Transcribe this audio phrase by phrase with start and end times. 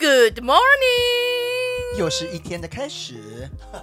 [0.00, 3.16] Good morning，又是一天的开始。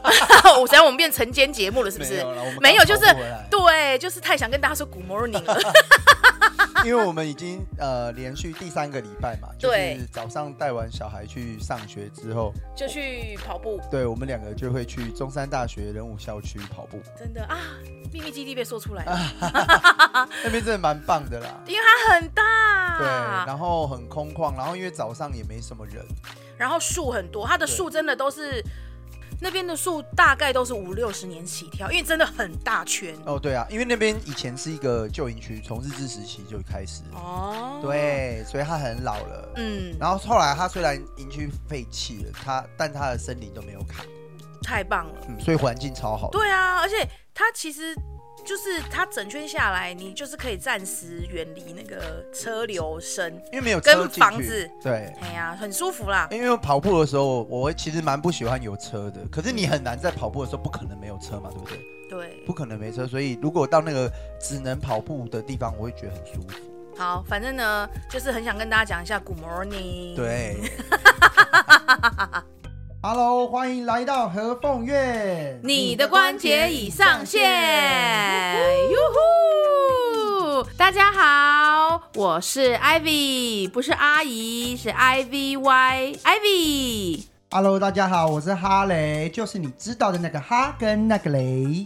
[0.59, 2.25] 我想我们变晨间节目了，是不是？
[2.59, 3.05] 没有就是
[3.51, 5.55] 对，就是太想跟大家说 Good morning 了。
[6.87, 13.77] 因为我们已经呃连续第三个礼拜嘛，就是早上带完小孩去上学之后，就去跑步。
[13.91, 17.01] 对，我们两个就会去中山大学仁武校区跑步。
[17.19, 17.57] 真的啊，
[18.13, 19.19] 秘密基地被说出来了，
[20.45, 23.05] 那边真的蛮棒的啦，因为它很大，对，
[23.45, 26.05] 然后很空旷，然后因为早上也没什么人，
[26.57, 28.63] 然后树很多，它的树真的都是。
[29.39, 33.15] 那边的树大概都是五六十年起跳，因为真的很大圈。
[33.25, 37.03] 哦，对啊，因为那边以前是一个旧营区，从日治时期就开始。
[37.13, 37.79] 哦。
[37.81, 39.53] 对，所以它很老了。
[39.57, 39.95] 嗯。
[39.99, 44.05] 然后后来它虽然营区废弃了，它但它的森林都没有砍。
[44.63, 45.13] 太棒了。
[45.29, 46.29] 嗯，所以环境超好。
[46.31, 47.95] 对啊，而且它其实。
[48.47, 56.29] 就是它整圈下来，你就是可以暂时远离那个车流声，因为没有车跟房子，对，哎呀，很舒服啦。
[56.31, 59.19] 因为跑步的时候，我其实蛮不喜欢有车的。
[59.29, 61.77] 可是你很难在跑步的时候，不可能没有车嘛，对不对？
[62.09, 63.05] 对，不可能没车。
[63.05, 66.57] 所以如果到那个只能跑步的地方，我会觉得很舒服。
[66.97, 70.15] 好，反正呢，就是很想跟大家讲一下 Good morning。
[70.15, 70.55] 对。
[72.99, 75.59] Hello，欢迎来到何凤月。
[75.61, 77.39] 你的关节已上线。
[78.89, 80.67] 哟呼！
[80.75, 87.25] 大家好，我是 Ivy，不是阿姨，是 I V Y Ivy。
[87.51, 91.85] Hello，大家好，我是哈雷，就是你知道的那个哈跟那个雷。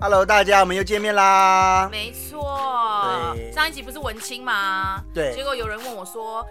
[0.00, 1.90] Hello，大家，我们又见面啦。
[1.92, 5.04] 没错，上一集不是文青吗？
[5.12, 5.34] 对。
[5.34, 6.46] 结果有人问我说。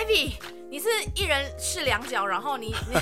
[0.00, 0.32] Ivy，
[0.70, 2.96] 你是一人试两脚，然后你 你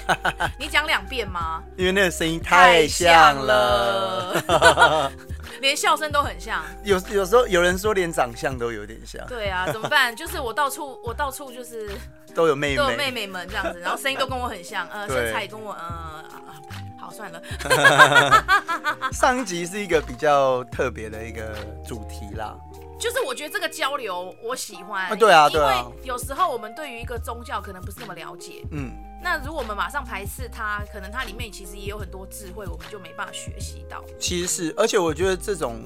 [0.59, 1.63] 你讲两遍吗？
[1.77, 5.13] 因为那个声音太像了，像了
[5.63, 6.65] 连笑声都很像。
[6.83, 9.25] 有有时候有人说连长相都有点像。
[9.29, 10.15] 对啊，怎么办？
[10.17, 11.89] 就是我到处我到处就是
[12.35, 16.25] 都有妹妹，都有妹妹们这样子，然后声音都跟我很像，呃，身材也跟我，呃，
[17.01, 17.41] 好算了。
[19.13, 21.55] 上一集是一个比较特别的一个
[21.87, 22.57] 主题啦。
[22.99, 28.93] 就是我觉得这个交流我喜欢，啊对啊，对啊，因为有时候我们对于一个宗教可能不是那么了解，嗯，
[29.23, 34.05] 那如果我们马上排斥它，可能它里面其实也有很多智慧，我们就没办法学习到。
[34.19, 35.81] 其实是，而且我觉得这种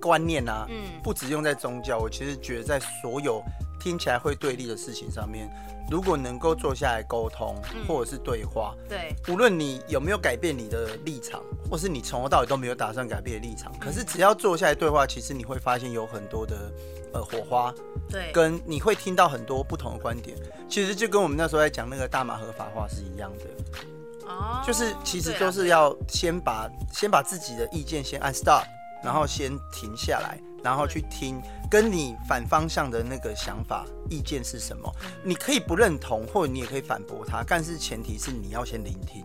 [0.00, 3.42] 观念啊，嗯，不只用在宗教，我其实觉得在所有
[3.84, 5.46] 听起来会对立的事情上面。
[5.90, 7.54] 如果能够坐下来沟通，
[7.86, 16.72] 或者是对话，嗯、对，无论你有没有改变你的立场，或是你从头到尾都没有打算改变的立场，嗯、可是只要坐下来对话，其实你会发现有很多的
[17.12, 17.74] 呃火花，
[18.08, 20.34] 对，跟你会听到很多不同的观点，
[20.70, 28.64] 其实就跟我们那时候在讲那个大马合法化是一样的，哦，就是其实都是要先把先把自己的意见先按 stop，
[29.04, 30.40] 然后先停下来。
[30.64, 34.90] 然后去听跟你反方向的那个想法、意见是什么？
[35.22, 39.22] 你可以不认同，或者你也可以反驳他，但是前提是你要先聆听。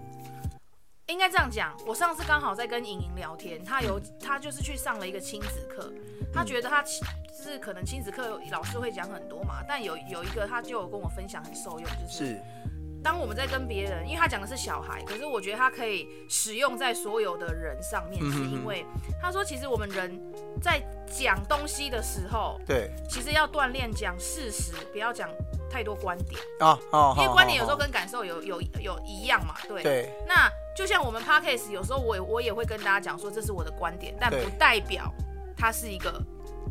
[1.08, 5.92] 应该这样讲，我上次刚好在跟莹莹聊天，她有她就是去上了一个亲子课，
[6.34, 6.90] 她觉得她就
[7.42, 12.38] 是可能亲子课老师会讲很多嘛，但有有一个她就有跟我分享很受用，就是。
[13.00, 18.86] 是当我们在跟别人，因为他讲的是小孩，可是我觉得他可以使用在所有的人上面，是因为
[19.22, 20.20] 他说，其实我们人
[20.62, 25.30] 在讲东西的时候，对，其实要锻炼讲事实，不要讲
[25.72, 26.78] 太多观点啊，
[27.18, 29.82] 因为观点有时候跟感受有有有一样嘛，对。
[29.84, 30.12] 对。
[30.28, 35.12] 那就像我们 Podcast 有时候我我也会跟大家讲说，这是我的观点，但不代表
[35.58, 36.22] 它是一个。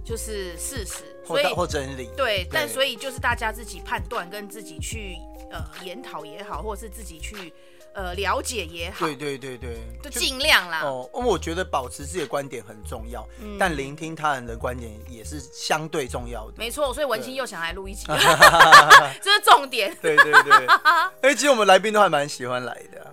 [0.05, 5.19] 就是事实，所以或真理对，对，但所以就是大家自己判断跟自己去
[5.51, 7.53] 呃研讨也好，或者是自己去
[7.93, 10.81] 呃了解也好，对对对对，就尽量啦。
[10.83, 16.55] 哦，我觉得保持自己的观点很重要，嗯，但聆听他人的观点也是相对重要的。
[16.57, 18.07] 没错，所以文青又想来录一集，
[19.21, 19.95] 这是重点。
[20.01, 20.67] 对对对，
[21.21, 23.13] 哎，其实我们来宾都还蛮喜欢来的，啊。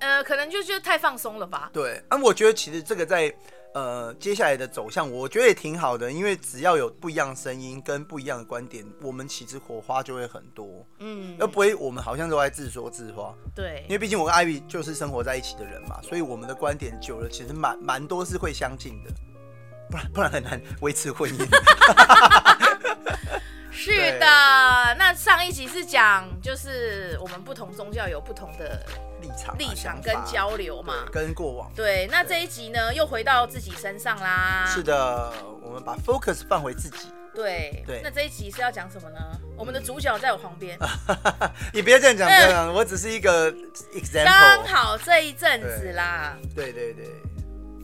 [0.00, 1.70] 呃，可能就觉得太放松了吧。
[1.72, 3.32] 对，啊，我觉得其实这个在。
[3.74, 19.10] 呃，接下来的走向，我觉得也挺好的，因为只要有不一样的声音跟不一样的观点，我们其实火花就会很多，嗯，而不会我们好像都在自说自话，对，因为毕竟我跟 Ivy 就是生活在一起的人嘛，所以我们的观点久了，其实蛮蛮多是会相近的，
[19.90, 21.46] 不然不然很难维持婚姻。
[23.72, 24.26] 是的，
[24.98, 28.80] 那上一集是讲就是我们不同宗教有不同的。
[29.22, 32.08] 立场、立场跟交流嘛，跟过往对。
[32.10, 34.64] 那这一集呢，又回到自己身上啦。
[34.66, 35.32] 是的，
[35.62, 37.06] 我们把 focus 放回自己。
[37.32, 38.00] 对对。
[38.02, 39.20] 那这一集是要讲什么呢？
[39.56, 40.76] 我们的主角在我旁边。
[41.72, 43.52] 你别这样讲，这样，我只是一个
[43.94, 44.24] example。
[44.24, 46.36] 刚好这一阵子啦。
[46.52, 47.06] 对对对，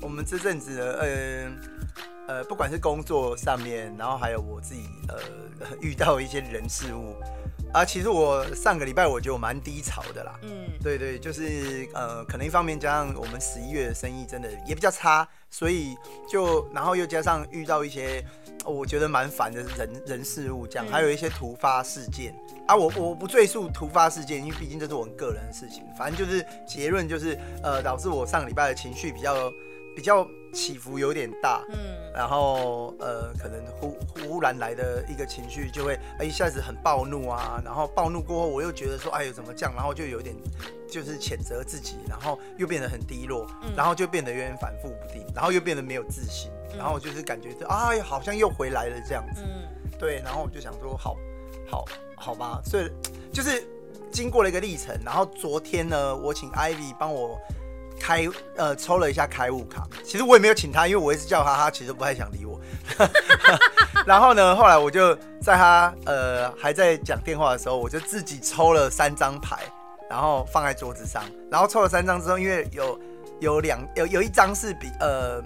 [0.03, 1.57] 我们这阵子呢，嗯，
[2.27, 5.17] 呃，不管是工作上面，然后还有我自己呃
[5.81, 7.17] 遇到一些人事物。
[7.71, 10.39] 啊，其实我上个礼拜我觉得我蛮低潮的啦。
[10.41, 15.95] 嗯，对对，就是呃，可能一方面加上我们十一月的生意真的也比较差，所以
[16.27, 18.25] 就然后又加上遇到一些
[18.65, 22.35] 我觉得蛮烦的人人事物这样，还有一些突发事件
[22.67, 25.83] 啊，我我不赘述突发事件，因为毕竟这是我个人的事情。
[25.99, 29.53] 反正就是结论就是呃，导致我上个礼拜的情绪比较
[29.95, 30.27] 比较。
[30.53, 31.77] 起伏有点大，嗯，
[32.15, 39.75] 然后呃，可能忽忽然来的一个情绪就会，哎，一下子很暴怒啊，然后暴怒过后，我又觉得说，哎呦，怎么这样？
[39.75, 40.35] 然后就有点
[40.89, 51.17] 就是谴责自己，然后又变得很低落，嗯，然后就变得有点反复不定，然后又变得没有自信，然后就是感觉啊，好像又回来了这样子，嗯，对，然后我就想说，好，
[51.71, 51.85] 好，
[52.17, 52.91] 好吧，所以
[53.33, 53.63] 就是
[54.11, 57.39] 经过了一个历程，然后昨天呢，我请 Ivy 帮我。
[58.01, 62.61] 开呃抽了一下开悟卡，其实我也没有请他，因为我一直叫他，他其实不太想理我。
[64.07, 69.59] 然后呢，后来我就在他呃还在讲电话的时候，我就自己抽了三张牌，
[70.09, 71.23] 然后放在桌子上。
[71.51, 73.01] 然后抽了三张之后，因为有
[73.41, 75.43] 有两有有一张是比呃。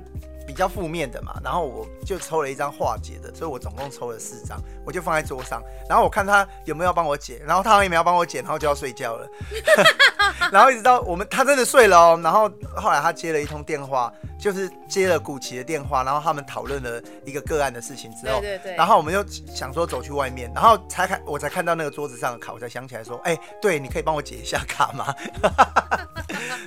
[0.52, 9.26] 比较负面的嘛，然后我就抽了一张化解的，所以我总共抽了四张，我就放在桌上，然后我看他有没有帮我解，然后他好像也没有帮我解，然后就要睡觉了，
[10.52, 25.14] 然后一直到我们他真的睡了哦，然后后来他接了一通电话，就是接了古奇的电话，然后他们讨论了一个个案的事情之后，对对对，然后我们就想说走去外面，然后才看我才看到那个桌子上的卡，我才想起来说，哎，对，你可以帮我解一下卡吗？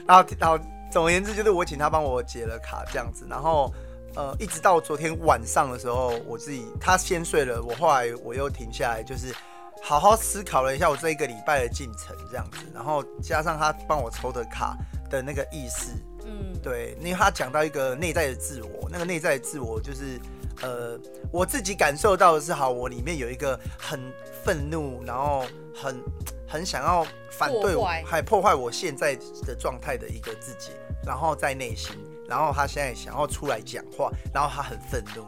[0.08, 0.58] 然后然后。
[0.96, 3.70] 总而言之，就是我请他帮我解了卡这样子，然后
[4.16, 9.36] 呃，一直到昨天晚上的时候，我自己他先睡了，我后来我又停下来，就是
[9.84, 14.74] 好好思考了一下我这一个礼拜的进程这样子，然后加上他帮我抽的卡
[15.10, 15.92] 的那个意思，
[16.24, 20.18] 嗯，对，因为他讲到一个内在的自我，那个内在的自我就是
[20.62, 20.98] 呃，
[21.30, 24.00] 我自己感受到的是，好，我里面有一个很
[24.46, 25.44] 愤怒，然后
[25.76, 26.02] 很
[26.48, 29.14] 很想要反对我，还破坏我现在
[29.46, 30.72] 的状态的一个自己。
[31.06, 31.96] 然后在内心，
[32.28, 35.24] 然后他现在想要出来讲话，然后他很愤怒，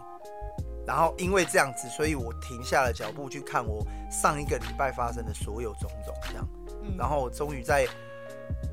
[0.85, 6.47] 然后因为这样子，所以我停下了脚步去看我上一个礼拜发生的所有种种，这样，
[6.97, 7.87] 然后我终于在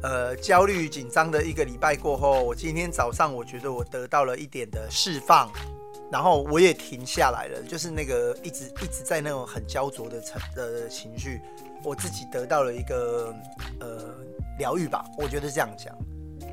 [0.02, 5.50] 呃焦虑紧张的一个礼拜过后，我今天早上我觉得我得到了一点的释放，
[6.10, 11.40] 然后我也停下来了，就是那个一直一直在那种很焦灼的情的情绪，
[11.82, 13.34] 我自己得到了一个
[13.80, 14.14] 呃
[14.58, 15.94] 疗愈吧，我觉得这样讲。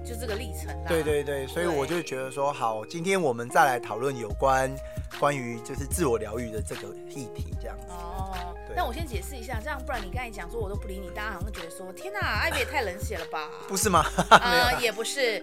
[0.03, 0.85] 就这个历程啦。
[0.87, 4.73] 对对对，所以我就觉得说，好，今天我们再来讨论有关
[5.19, 7.87] 关于就是自我疗愈的这个议题，这样子。
[7.89, 8.55] 哦。
[8.73, 13.49] 那我先解释一下，这样不然你刚才讲说我都不理你，大家好像觉得说，天哪， 艾比也太冷血了吧？
[13.67, 14.01] 不是吗？
[14.31, 15.37] 呃，也不是，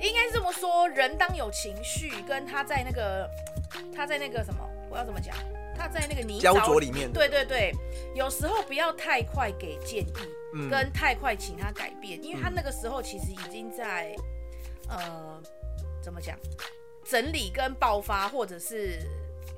[0.00, 3.30] 应该是这么说，人当有情绪，跟他在那个
[3.94, 5.34] 他在那个什么，我要怎么讲？
[5.76, 7.10] 他在那个泥焦灼里面。
[7.10, 7.72] 对对对，
[8.14, 10.12] 有时候不要太快给建议。
[10.70, 14.14] 跟太快请他改变，因为他那个时候其实已经在，
[14.88, 15.42] 呃，
[16.02, 16.38] 怎么讲，
[17.04, 18.98] 整理跟爆发，或者是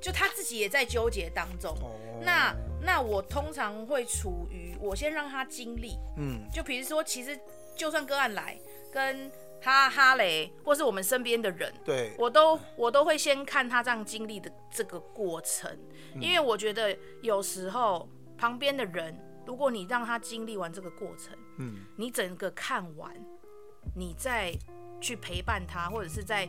[0.00, 1.76] 就他自己也在纠结当中。
[2.22, 7.36] 那那我通常会处于我先让他经历，嗯，就比如说，其实
[7.74, 8.56] 就算个案来
[8.92, 9.28] 跟
[9.60, 15.76] 他哈雷，或是我们身边的人，对，我都我都会先看他这样经历的这个过程，
[16.20, 18.08] 因为我觉得有时候
[18.38, 19.18] 旁边的人。
[19.46, 23.12] 如果你让他经历完这个过程，嗯，你整个看完，
[23.94, 24.52] 你再
[25.00, 26.48] 去陪伴他，或者是在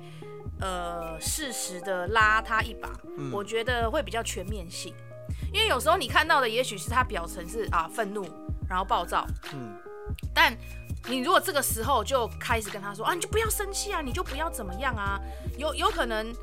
[0.60, 4.94] 呃适时的拉他一把，嗯，我觉得会比较全面性。
[5.54, 8.26] 因为有时候你看到的也许是他表层是啊愤怒，
[8.70, 9.78] 然后暴躁，嗯，
[10.34, 10.56] 但
[11.08, 15.20] 你如果这个时候就开始跟他说啊，你就不要生气啊，你就不要怎么样啊，
[15.58, 16.34] 有有可能。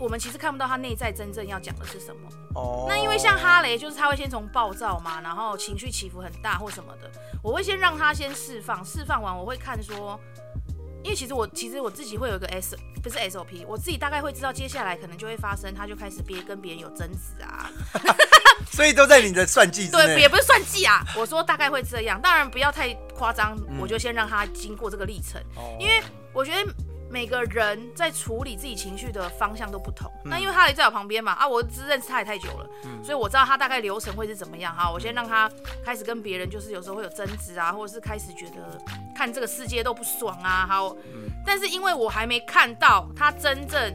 [0.00, 2.28] 我们其实看不到他内在真正要讲的是什么。
[2.54, 2.60] 哦。
[2.60, 2.88] Oh.
[2.88, 7.10] 那因为像哈雷，就是他会先从暴躁嘛，然后情绪起伏很大或什么的。
[7.42, 10.18] 我会先让他先释放，释放完我会看说，
[11.04, 17.70] 因为其实我其实我自己会有一个 S，不是 SOP，我自己大概会知道接下来可能就会发生，他就开始别跟别人有争执啊。
[18.72, 19.90] 所以都在你的算计。
[19.90, 21.04] 对，也不是算计啊。
[21.14, 25.78] 我说大概会这样，当然不要太夸张，嗯、我就先让他经过这个历程，oh.
[25.78, 26.02] 因为
[26.32, 26.72] 我觉得。
[27.10, 30.08] 每个人在处理自己情绪的方向都不同。
[30.24, 34.72] 嗯、那因为他也在我旁边嘛，啊，我只认识他也太久了，嗯、所以我知道他大概流程会是怎么样。
[34.74, 35.50] 哈，我先让他
[35.84, 38.80] 开始跟别人，就是有时候会有争执啊，或者是开始觉得
[39.14, 40.64] 看这个世界都不爽啊。
[40.68, 43.92] 好，嗯、但是因为我还没看到他真正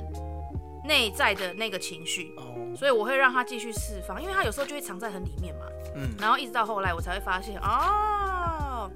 [0.84, 2.43] 内在的那个情绪，哦、
[2.77, 5.62] 所以我会让他继续释放，因为他有时候就会藏在很里面嘛。
[5.95, 8.91] 嗯，然后一直到后来，我才会发现，哦，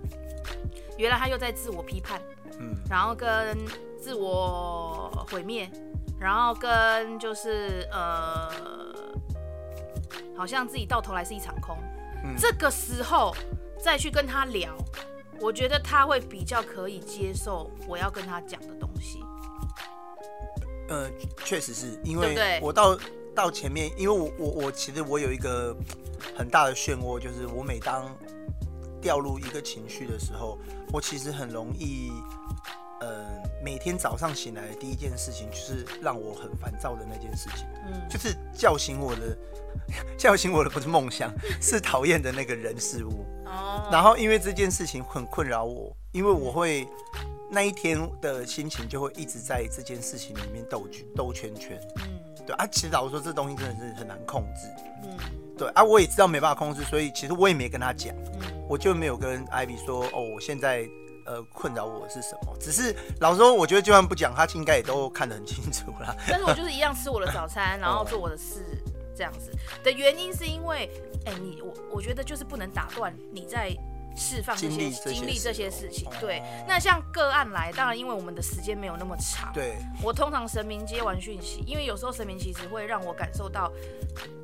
[0.98, 2.22] 原来他又在自我批判。
[2.60, 3.58] 嗯，然后跟
[3.98, 5.70] 自我毁灭，
[6.20, 8.50] 然后跟就是呃，
[10.36, 11.78] 好像自己到头来是一场空。
[12.24, 13.34] 嗯、这个时候
[13.82, 14.76] 再去跟他聊，
[15.40, 19.24] 我觉得他会比较可以接受我要跟他讲的东西。
[20.90, 21.10] 呃，
[21.46, 22.98] 确实是因为我到
[23.34, 25.74] 到前面，因为我我我其实我有一个
[26.36, 28.14] 很大的漩涡，就是我每当
[29.02, 30.58] 掉入一个情绪的时候，
[30.92, 32.12] 我其实很容易。
[33.60, 39.38] 呃，每天早上醒来的第一件事情就是让我很烦躁的那件事情，嗯，就是叫醒我的，
[40.18, 43.26] 叫醒我的不是梦想， 是讨厌的那个人事物。
[43.46, 43.88] 哦。
[43.92, 46.88] 然后因为这件事情很困扰我，因为我会
[47.50, 51.80] 那一天的心情就会一直在这件事情里面兜兜圈圈。
[51.98, 52.20] 嗯。
[52.46, 54.68] 对啊，其实老实说，这东西真的是很难控制。
[55.04, 55.18] 嗯。
[55.58, 60.88] 对啊，我也知道没办法控制，所以其实我也没跟他讲，嗯，我就没有跟 Ivy 说，哦，我现在。
[61.30, 62.58] 呃，困扰我是什么？
[62.60, 66.16] 只是老实说，我觉得就算不讲，他应该也都看得很清楚啦。
[66.28, 68.66] 但是我就是一样吃我的早餐，然后做我的事，
[69.16, 69.52] 这样子
[69.84, 70.90] 的原因是因为，
[71.28, 73.70] 哎、欸，你我我觉得就是不能打断你在
[74.16, 76.10] 释放这些经历这些事情。
[76.20, 79.54] 对，那像个案来，当然因为我们的时间没有那么长。
[79.54, 83.72] 对，我通常神明接完讯息，因为有时候神明其实会让我感受到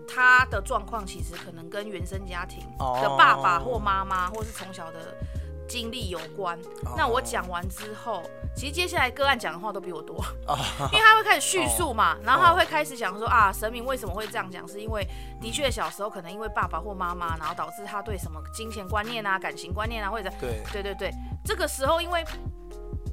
[0.08, 5.18] 他的状况，其实可能跟原生家庭的爸爸或妈妈，或是从小的。
[5.68, 6.60] 经历有关，
[6.96, 8.24] 那我讲完之后，
[8.56, 10.16] 其实接下来个案讲的话都比我多，
[10.94, 15.06] 因为他会开始叙述嘛，然后他会开始讲说啊，神明为什么会这样讲，是因为
[15.42, 20.62] 的确小时候可能因为爸爸或妈妈，然后导致他对什么金钱观念啊、感情观念啊，或者对。
[20.72, 21.12] 对对对，
[21.44, 22.24] 这个时候因为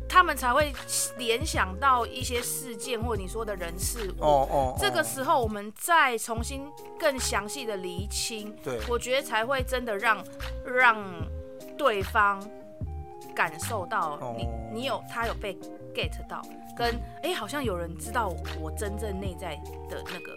[0.08, 0.72] 他们才会
[1.16, 10.22] 联想到一些事件或你说的人事物，哦哦，这个时候我们再重新更详细的厘清，对，我觉得才会真的让
[10.66, 11.02] 让。
[11.76, 12.42] 对方
[13.34, 15.54] 感受到你，你有他有被
[15.94, 16.42] get 到，
[16.76, 19.56] 跟哎，好像有人知道我真正内在
[19.88, 20.32] 的那个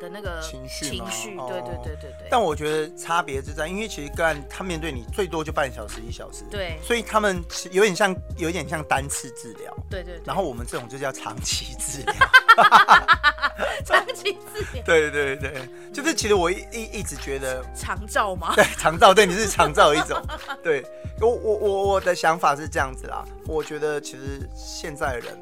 [0.00, 2.28] 的那个情绪，情绪，对对对对对。
[2.30, 10.20] 但我觉得差别就在，因为其实个案他面对你最多就半小时一小时，对，所以他们有点像有点像单次治疗，对对。
[10.24, 12.14] 然后我们这种就叫长期治疗。
[13.84, 18.52] 长期治疗，对对对对，就是其实我一一一直觉得长照吗？
[18.54, 20.20] 对，长照，对，你是长照一种。
[20.62, 20.84] 对，
[21.20, 25.38] 我我我我的想法是这样子啦，我觉得其实现在的人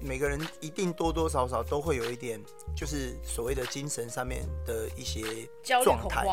[0.00, 2.40] 每个人一定多多少少都会有一点，
[2.76, 5.22] 就是所谓的精神上面的一些
[5.62, 6.26] 状态，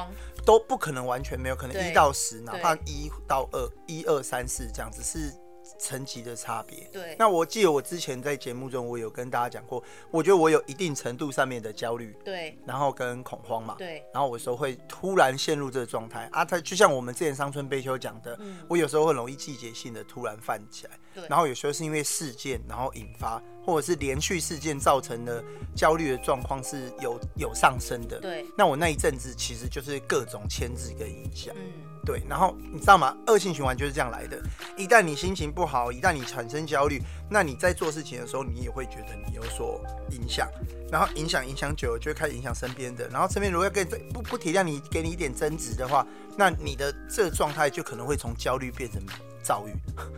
[0.46, 5.34] 都不可能完全没有，可能一到十，哪怕一到二，一二三四这样子是。
[5.80, 6.88] 层级的差别。
[6.92, 16.30] 对，那我记得我之前在节目中，我有跟大家讲过，我觉得我有一定程度上面的焦虑，对，然后跟恐慌嘛，对，然后我有时候会突然陷入这个状态。
[16.32, 25.44] 啊，它就像我们之前商村悲秋讲的，嗯，我有时候很容易季节性的突然泛起来，对，然后有时候是因为事件，然后引发，或者是连续事件造成的
[25.76, 31.95] 焦虑的状况是有有上升的，对，那我那一阵子其实就是各种牵制跟影响，嗯。
[32.06, 33.18] 对，然后你知道吗？
[33.28, 34.40] 恶性循环就是这样来的。
[34.78, 39.82] 一旦你心情不好，一旦你产生焦虑，那你在做事情的时候，你也会觉得你有所
[40.12, 40.48] 影响。
[40.92, 43.10] 然后影响影响久了，就会开始影响身边的。
[43.10, 46.06] 然后身边如果要跟不不体谅你，给你一点争执的话，
[46.38, 49.02] 那你的这个状态就可能会从焦虑变成
[49.42, 49.72] 躁郁。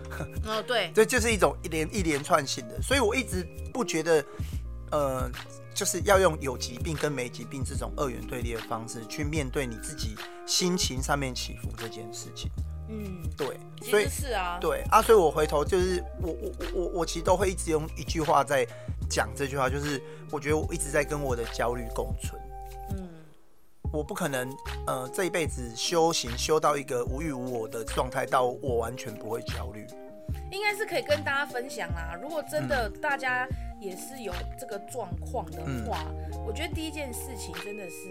[0.46, 2.82] 哦，对，这就是一种一连一连串性的。
[2.82, 4.26] 所以我一直不觉得，
[4.92, 5.32] 呃。
[5.78, 10.16] 就是要用有疾病跟没疾病这种二元对立的方式去面对你自己
[10.48, 12.50] 心情上面起伏这件事情。
[12.90, 18.66] 嗯，对，所以是啊，对啊，所以我回头就是我我我我其实都会一直用一句话在
[19.08, 22.42] 讲这句话，就是我觉得我一直在跟我的焦虑共存。
[22.98, 23.08] 嗯，
[23.94, 24.52] 我不可能
[24.88, 29.86] 呃这一辈子修行修到一个无欲无我的状态，到我完全不会焦虑。
[30.52, 32.18] 应该是可以跟大家分享啦。
[32.22, 33.48] 如果真的大家。
[33.80, 38.10] 也是有这个状况的话，嗯，我觉得第一件事情真的是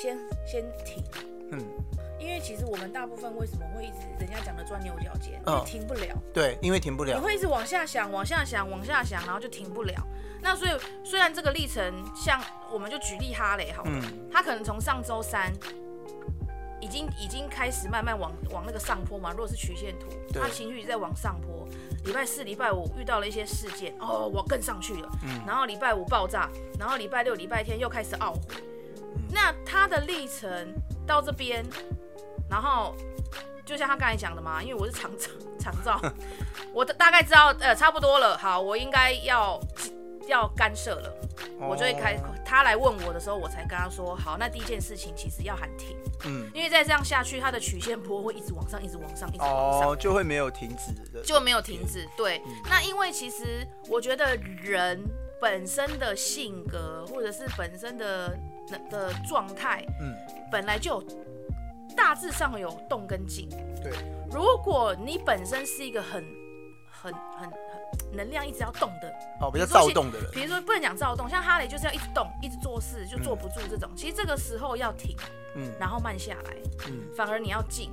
[0.00, 1.02] 先先停，
[1.50, 1.58] 嗯，
[2.20, 10.00] 因为其实我们大部分为什么会一直人家讲的钻牛角尖，因为停不了，对，因为停不了，你会一直往下想，往下想，往下想，然后就停不了。
[10.40, 10.70] 那所以
[11.02, 12.40] 虽然这个历程，像
[12.72, 15.52] 我们就举例哈雷好了，嗯，他可能从上周三。
[16.84, 19.30] 已经已经开始慢慢往往那个上坡嘛。
[19.30, 20.06] 如果是曲线图，
[20.38, 21.66] 他情绪在往上坡。
[22.04, 25.08] 礼拜四、礼拜五遇到了一些事件，哦，我更上去了。
[25.22, 25.40] 嗯。
[25.46, 28.40] 然后礼拜五爆炸，然后礼拜六、礼拜天又开始懊悔。
[29.14, 29.22] 嗯。
[29.32, 30.74] 那他的历程
[31.06, 31.64] 到这边，
[32.50, 32.94] 然后
[33.64, 35.98] 就像他刚才讲的嘛，因为我是长照， 长照，
[36.74, 38.36] 我大概知道呃差不多了。
[38.36, 39.58] 好，我应该要
[40.28, 41.14] 要干涉了，
[41.60, 52.08] 我就会开他来问我的时候，我才跟他说，好，那第一件事情其实要喊停，嗯，因为再这样下去，它的曲线坡会一直往上，一直往上，一直往上，哦，就会没有停止的，就没有停止。
[52.16, 55.02] 对，嗯、那因为其实我觉得人
[55.40, 58.38] 本身的性格或者是本身的
[58.90, 60.14] 的状态，嗯，
[60.50, 61.04] 本来就有
[61.96, 63.48] 大致上有动跟静。
[63.82, 63.92] 对，
[64.30, 66.24] 如果你本身是一个很
[66.88, 67.73] 很很很
[68.12, 73.88] 能量一直要动的，哦，比较躁动的人，比如说不能讲躁动，像哈雷就是要一直动，一直做事就坐不住这种。
[73.92, 75.16] 嗯、其实这个时候要停，
[75.56, 76.56] 嗯，然后慢下来，
[76.88, 77.90] 嗯，反而你要静。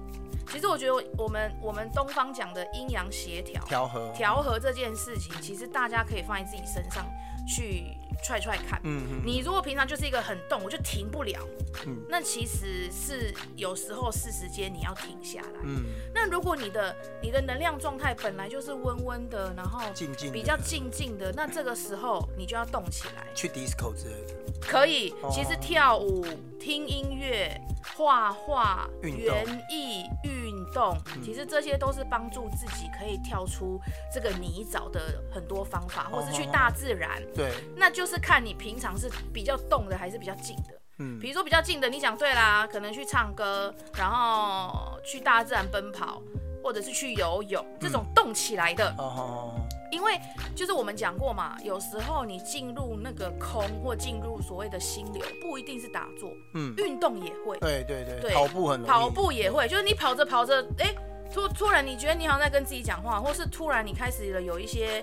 [0.52, 7.06] 其实我觉得我们我们东方讲的阴阳协调、调和、调和这件事情，其实大家可以放在自己身上
[7.48, 7.98] 去。
[8.24, 11.40] 踹踹看，嗯嗯，你如果平常就是一个很动，我就停不了，
[11.86, 26.26] 嗯，那其实是有时候是时间你要停下来，嗯，那如果你的你的能量状态本来就是温温的，然后静静比较静静的，那这个时候你就要动起来，去 disco 之类的，可以，其实跳舞、
[26.60, 27.60] 听音乐、
[27.96, 33.80] 画画、园艺、运动，其实这些都是帮助自己可以跳出
[34.14, 38.12] 这个泥沼的很多方法，或是去大自然，对，那就是。
[38.12, 40.82] 是看你平常是比较动的还是比较静的。
[41.00, 46.22] 嗯，比如说比较静的，你讲对啦，可能去唱歌，然后去大自然奔跑，
[46.62, 48.94] 或者是去游泳，这种动起来的。
[48.98, 49.66] 哦、嗯。
[49.94, 50.20] 因为
[50.54, 57.58] 就是我们讲过嘛，有时候你进入那个空或进入所谓的心流，不一定是打坐，嗯，运动也会。
[57.60, 58.20] 对对对。
[58.20, 58.84] 对跑步很。
[58.84, 60.94] 跑步也会，就是你跑着跑着，哎，
[61.34, 65.02] 突突然你觉得你好像在跟自己讲话，或是突然你开始了有一些。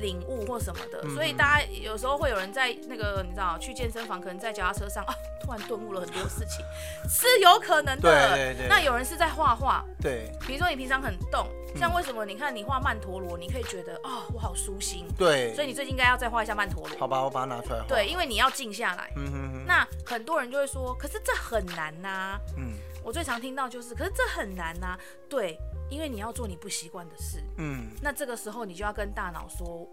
[0.00, 6.64] 领悟或什么的，嗯、所以大家有时候会有人在那个你知道去健身房，可能在脚踏车上啊， 突然顿悟了很多事情，
[7.08, 8.10] 是有可能的。
[8.34, 8.68] 对对对。
[8.68, 11.46] 那有人是在画画，对，比如说你平常很动，
[11.76, 15.06] 像为什么你看你画曼陀罗，你可以觉得啊、哦，我好舒心。
[15.16, 15.54] 对。
[15.54, 16.98] 所以你最近应该要再画一下曼陀罗。
[16.98, 17.84] 好吧，我把它拿出来。
[17.86, 19.12] 对，因为你要静下来。
[19.16, 19.64] 嗯哼哼。
[19.66, 22.40] 那很多人就会说，可是这很难呐、啊。
[22.56, 22.72] 嗯。
[23.04, 24.98] 我最常听到就是，可是这很难呐、啊。
[25.28, 25.58] 对。
[25.90, 29.88] 因为你要做你不习惯的事，嗯，那这个时候你就要跟大脑说，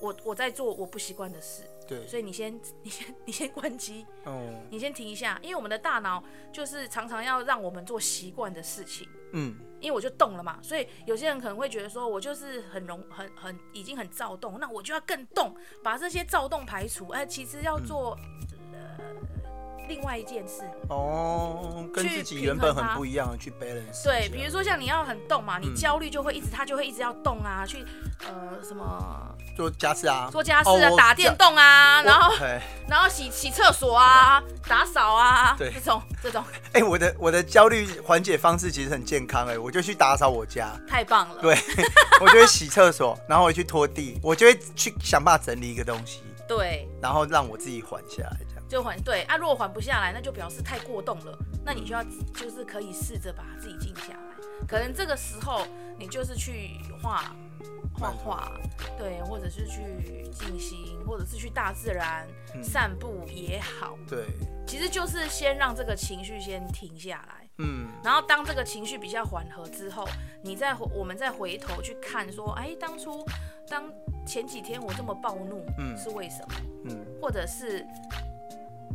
[0.00, 6.22] 我我在做我不习惯的事，对，所以你先 你先你先关机，哦，你先停一下，因为我们的大脑
[6.52, 15.52] 就是常常要让我们做习惯的事情，嗯，因为我就动了嘛，所以有些人可能会觉得说我就是很容很很已经很躁动，那我就要更动，
[15.82, 18.16] 把这些躁动排除，哎，其实要做。
[18.22, 18.46] 嗯
[19.90, 20.62] 另外一件事。
[20.88, 24.04] 哦，跟自己原本很不一样的去 balance。
[24.04, 27.84] 对，比如说像你要很动嘛，你焦虑就会一直，他就会一直要动啊，去
[28.20, 29.34] 呃什么？
[29.56, 32.32] 做家事啊，做家事啊，打电动啊，然后
[32.88, 36.42] 然后洗洗厕所啊，打扫啊，对，这种这种。
[36.72, 41.42] 哎，我的我的焦虑缓解方式其实很健康哎，我就去打扫我家，太棒了。
[41.42, 41.58] 对，
[42.22, 48.36] 我就会洗厕所，然后我去拖地，我就会去想办法整理一个东西，对，然后让我自己缓下来。
[48.70, 51.36] 就缓对啊，如果缓不下来，那就表示太过动了。
[51.64, 54.66] 那你就要就是可以试着把自己静下来。
[54.68, 55.66] 可能这个时候
[55.98, 57.34] 你就是去画
[57.98, 58.52] 画画，
[58.96, 62.28] 对，或者是去静心，或者是去大自然
[62.62, 63.98] 散步也好。
[64.08, 64.26] 对，
[64.68, 67.48] 其实就是先让这个情绪先停下来。
[67.58, 67.88] 嗯。
[68.04, 70.06] 然后当这个情绪比较缓和之后，
[70.44, 73.26] 你再我们再回头去看说，哎，当初
[73.68, 73.92] 当
[74.24, 76.54] 前几天我这么暴怒，嗯，是为什么？
[76.84, 77.84] 嗯，或者是。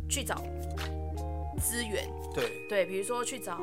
[0.08, 0.42] 去找
[1.60, 2.66] 资源，对。
[2.68, 3.58] 对，比如说去找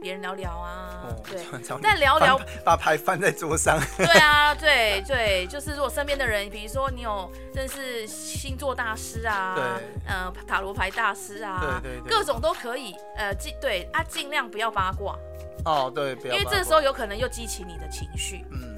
[0.00, 1.44] 别人聊聊啊，哦、对，
[1.82, 9.64] 但聊聊把牌翻在桌上， 对啊，对对，就是如果身边的人，比如说你有认识星座大师啊，对，
[10.06, 15.18] 呃，塔罗牌大师啊，对对对，各种都可以，呃，尽对啊，尽量不要八卦，
[15.66, 18.69] 哦，对，因为这时候有可能又激起你的情绪，嗯，对。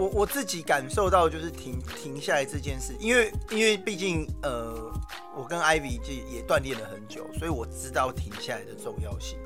[0.00, 4.90] 我我自己感受到就是停停下来这件事，因为因为毕竟呃，
[5.36, 9.38] 我跟 Ivy 就也锻炼了很久，所以我知道停下来的重要性。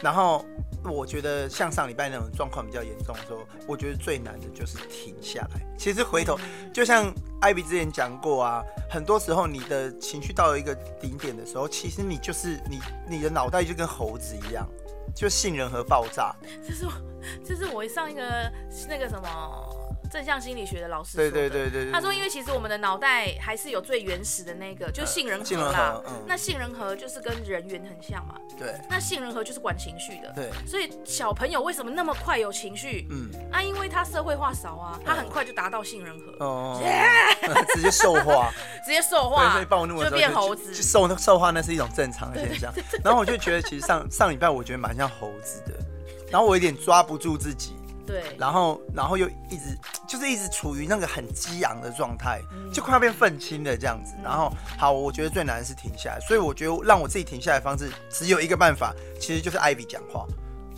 [0.00, 0.42] 然后
[0.84, 5.60] 我觉得像上礼拜那种状况比较严重的时候，我觉得最难的就是停下来。
[5.76, 6.38] 其实回头
[6.72, 14.66] 就像 Ivy 之前讲过啊，很多时候你的情绪到了一个顶点的时候，其实你就是你你的脑袋就跟猴子一样，
[15.14, 16.34] 就杏仁核爆炸。
[16.66, 16.92] 这是我
[17.44, 18.50] 这是我上一个
[18.88, 19.76] 那个什么。
[20.10, 26.02] 正向心理学的老师说的，对对对对对，他说，因为其实我们的脑袋还是有最原始的那个，就杏仁核啦。
[26.26, 28.34] 那杏仁核就是跟人猿很像嘛。
[28.58, 28.74] 对。
[28.88, 30.32] 那杏仁核就是管情绪的。
[30.34, 30.50] 对。
[30.66, 33.06] 所以小朋友为什么那么快有情绪？
[33.10, 33.30] 嗯。
[33.52, 36.44] 啊，因为他社会化少啊，他很快就达到杏仁核。
[36.44, 36.82] 哦。
[37.74, 38.52] 直接兽化。
[38.84, 39.52] 直接兽化。
[39.52, 40.74] 所以暴怒就变猴子。
[40.74, 42.72] 兽兽化那是一种正常的现象。
[43.04, 45.74] 然后我就觉得，其实上上礼拜我觉得蛮像猴子的，
[46.30, 47.74] 然后我有点抓不住自己。
[48.06, 49.76] 对，然后然后又一直
[50.08, 52.40] 就是一直处于那个很激昂的状态，
[52.72, 54.14] 就快要变愤青的这样子。
[54.22, 60.26] 然后好，我觉得最难的是停下来，所以我觉得让我自己停下来的方式只有一个办法，其实就是艾比讲话。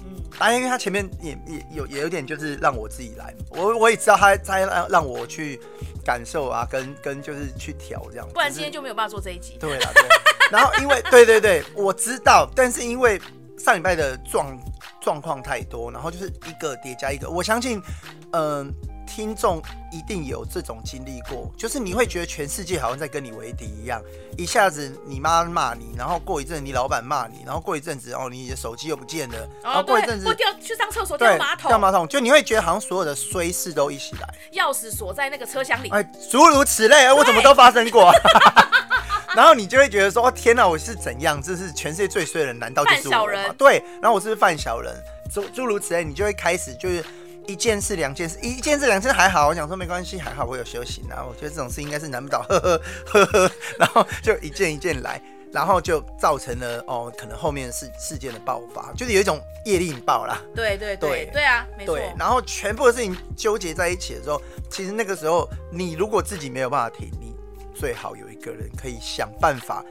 [0.05, 5.61] 嗯，当然因为他前面也也有也有点就是让我自己来，我我也知道他他让让我去
[6.05, 9.57] 感受啊，跟跟就是去调这样，不然今天就没有办法做这一集。
[9.61, 10.03] 对了，对。
[10.51, 13.19] 然后因为对对对，我知道，但是因为
[13.57, 14.55] 上礼拜的状
[15.03, 17.29] 状况太多，然后就是一个叠加一个。
[17.29, 17.83] 我相信，
[18.31, 18.73] 嗯、
[19.15, 24.01] 听众一定有这种经历过，就是你会觉得全世界好像在跟你为敌一样，
[24.39, 38.11] 一下子你妈骂你，然后过一阵你老板骂你，然后过一阵子哦你的手机又不见了，然后过一阵子掉去上厕所掉马桶，掉马桶，就你会觉得好像所有的衰事都一起来，钥匙锁在那个车厢里，哎，诸如此类，我怎么都发生过。
[39.37, 41.41] 然后你就会觉得说：“天哪，我是怎样？
[41.41, 44.95] 这是全世界最衰的人，难道就是我吗？”对，然后我是不是犯小人？
[45.33, 47.03] 诸诸如此类，你就会开始就是
[47.47, 51.25] 一件事、两件事，一件事、两件事还好，我想说没关系，还好我有修行啊。
[51.29, 53.51] 我觉得这种事应该是难不倒，呵呵呵呵。
[53.79, 55.21] 然后就一件一件来，
[55.53, 60.41] 然后就造成了哦，可能后面事事件的爆发，就是有一种业力引爆啦。
[60.55, 61.97] 对对对对，对啊，没错。
[61.97, 67.33] 对，然后全部的事情纠结在一起的时候，其实那个时候你如果自己没有办法停，你。
[67.75, 69.85] 最好有一个人可以想办法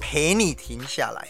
[0.00, 1.28] 陪你停下来。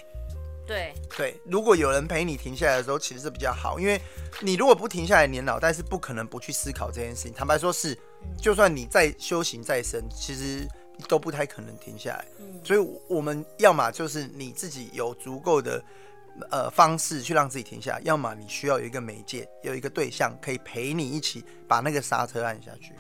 [0.67, 4.01] 对对，如果有人陪你停下来的时候，其实是比较好，因为
[4.41, 7.33] 你如果不停下来，你的脑袋是不可能不去思考这件事情。
[7.33, 7.97] 坦白说，是，
[8.37, 10.67] 就算你再修行再深，其实
[11.09, 12.25] 都不太可能停下来。
[12.65, 15.83] 所以我们要么就是你自己有足够的
[16.51, 22.93] 呃方式去让自己停下来，要么你需要有一个媒介，有一个对象可以陪你一起把那个刹车按下去。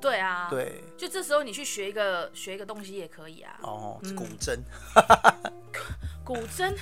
[0.00, 3.56] 对啊，对，就这时候你去学一个学一个东西也可以啊。
[3.62, 4.58] 哦，古筝，
[6.24, 6.74] 古筝，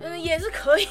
[0.00, 0.86] 嗯，也是可以。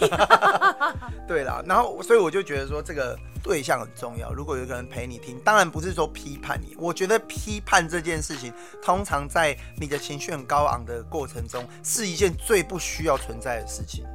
[1.28, 4.32] 对啦，然后所以我就觉得说这个对象很重要。
[4.34, 6.76] 如果有一个人陪你听，当然不是说批判你。
[6.78, 14.06] 我觉得批判这件事情，通常在你的情绪很高昂的过程中，是一件最不需要存在的事情。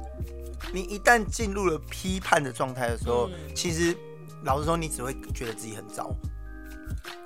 [0.73, 3.95] 你一旦进入了批判的状态的时候，嗯、其实
[4.43, 6.13] 老实说，你只会觉得自己很糟。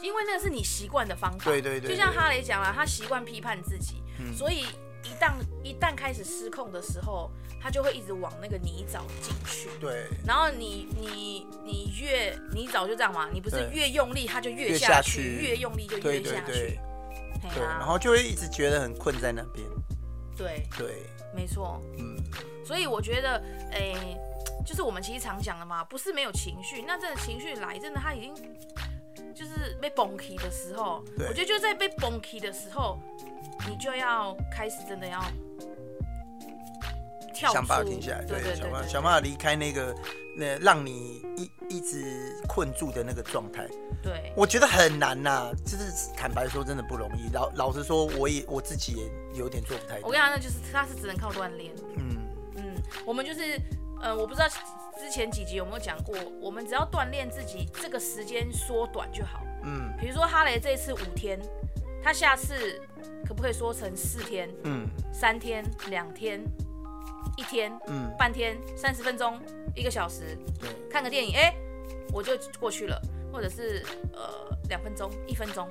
[0.01, 4.65] 因为那是你习惯的方法，对对对，就像哈雷讲了，他习惯批判自己，嗯、所以
[5.05, 9.69] 一旦一旦开始失控的时候，他就会一直往那个泥沼进去。
[9.79, 16.45] 对，然后你你你越泥沼就这样嘛，你不是越用力，他就越下去，越，用力就越下去。
[16.45, 16.79] 对，对，
[17.41, 19.65] 对，对，然后就会一直觉得很困在那边。
[20.35, 21.81] 对对，没错。
[21.97, 22.17] 嗯，
[22.65, 23.41] 所以我觉得，
[23.71, 24.17] 哎、欸，
[24.65, 28.33] 就是我们其实常讲的嘛，不是没有情绪，那这个情绪来，真的他已经。
[29.35, 32.97] 就是被崩起的时候，我觉得就在被崩起的时候，
[33.67, 35.21] 你就要开始真的要
[37.33, 39.93] 跳，想办法停下来，对，想办法想办法离开那个
[40.37, 43.67] 那让你一一直困住的那个状态。
[44.01, 47.29] 对，我觉得很难呐、啊，就是坦白说，真的不容易。
[47.33, 49.97] 老老实说，我也我自己也有点做不太。
[49.97, 51.73] 我跟你讲，那就是他是只能靠锻炼。
[51.97, 52.17] 嗯
[52.55, 53.59] 嗯，我们就是。
[54.01, 54.45] 呃，我不知道
[54.97, 59.43] 之前几集有没有讲过，我们只要锻炼自己，这个时间缩短就好。
[59.63, 61.39] 嗯，比如说哈雷这一次五天，
[62.01, 62.81] 他下次
[63.25, 64.49] 可不可以缩成四天？
[64.63, 66.41] 嗯，三天、两天、
[67.37, 69.39] 一天、嗯，半天、三十分钟、
[69.75, 71.55] 一个小时，对，看个电影，哎、欸，
[72.13, 75.67] 我就过去了，或者是呃两分钟、一分钟。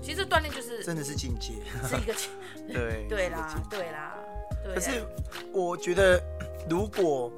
[0.00, 1.54] 其实锻炼就是真的是境界，
[1.86, 2.14] 是一个
[2.72, 4.14] 对 对啦，对啦。
[4.74, 5.02] 可是
[5.52, 6.22] 我觉得，
[6.68, 7.32] 如果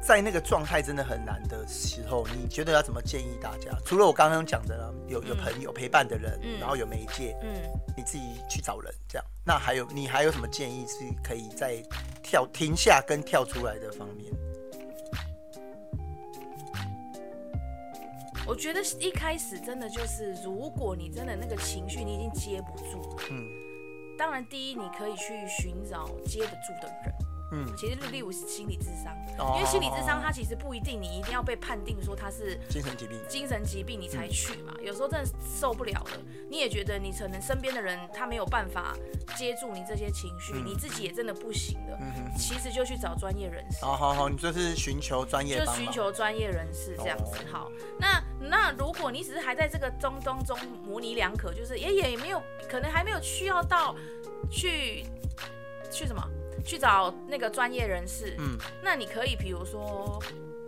[0.00, 3.76] 在那个状态真的很难的时候，你觉得要怎么建议大家？
[3.84, 7.48] 除了我刚刚讲的，有有朋友陪伴的人，嗯、然后有媒介，嗯，
[7.96, 9.26] 你自己去找人这样。
[9.44, 11.82] 那还有你还有什么建议是可以在
[12.22, 14.32] 跳停下跟跳出来的方面？
[18.46, 23.46] 我觉得一开始真的就是，如果你真的那个情绪你已经接不住，嗯。
[24.16, 27.27] 当然，第一，你可以去寻找接得住的人。
[27.50, 34.74] 嗯，其实例如是心理智商，哦、因为心理智商它其实不一定你一定要被判定说他是精神疾病，精神疾病你才去嘛。
[34.78, 38.94] 嗯、有时候真的受不了了，你也觉得你可能身边的人他没有办法
[39.36, 41.96] 接住你这些情绪，嗯、你自己也真的不行了。
[42.00, 43.84] 嗯哼哼，其实就去找专业人士。
[43.84, 47.24] 好好好，你就是寻求专业，就寻求专业人士这样子。
[47.24, 53.96] 哦、好，那那如果你只是还在这个中中中模棱两可，就是也也没有可能还没有需要到
[54.50, 55.06] 去
[55.90, 56.22] 去什么？
[56.64, 60.22] 去找那个专业人士，嗯，那你可以比如说，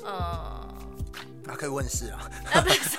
[0.05, 0.67] 呃，
[1.45, 2.21] 那可以问事啊，
[2.53, 2.99] 啊不是，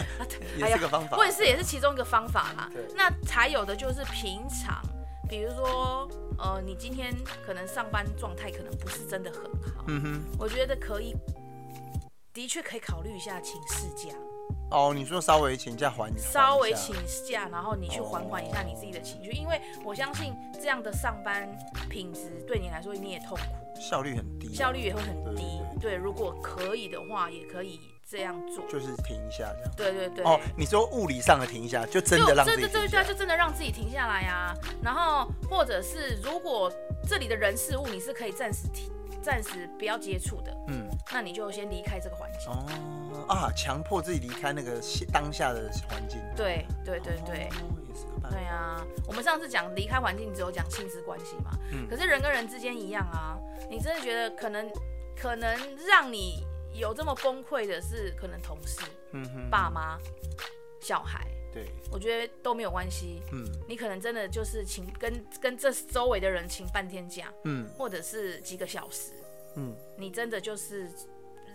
[0.58, 2.70] 也是个方法，问事也是其中一个方法啦。
[2.72, 2.82] 对。
[2.94, 4.82] 那才有的就是平常，
[5.28, 9.42] 比如说，呃，你今天可能上班状态可能不是真的很
[9.74, 11.14] 好，嗯哼，我觉得可以
[12.36, 14.14] 的确可以考虑一下请事假。
[14.70, 16.94] 哦，你说稍微请假缓一下，稍微请
[17.26, 21.48] 假，然后你去缓缓一下你自己的情绪，因为我相信这样的上班
[21.88, 25.62] 品质对你来说你也痛苦，效率很低，效率也会很低。
[25.80, 29.72] 对，对，对，对，如果可以的话，也可以这样做，就是停一下这样。
[29.74, 30.22] 对对对。
[30.22, 33.04] 哦，你说物理上的停一下，就真的让自己停下来。
[33.04, 34.54] 就就真的让自己停下来啊。
[34.82, 36.70] 然后或者是如果
[37.08, 38.92] 这里的人事物你是可以暂时停。
[39.26, 42.48] 暂时不要接触的，嗯，那你就先离开这个环境。
[42.48, 44.80] 哦啊，强迫自己离开那个
[45.12, 46.20] 当下的环境。
[46.36, 47.48] 对对对对。
[48.30, 53.36] 对啊，我们上次讲离开环境只有讲亲子关系嘛，嗯，可是人跟人之间一样啊。
[53.68, 54.70] 你真的觉得可能
[55.16, 55.58] 可能
[55.88, 58.80] 让你有这么崩溃的是可能同事、
[59.12, 59.98] 嗯哼，爸妈、
[60.80, 61.26] 小孩。
[61.56, 63.22] 对，我觉得都没有关系。
[63.32, 69.12] 嗯，你可能真的就是请跟跟这周围的人请半天假，嗯，或者是几个小时，
[69.54, 70.86] 嗯，你真的就是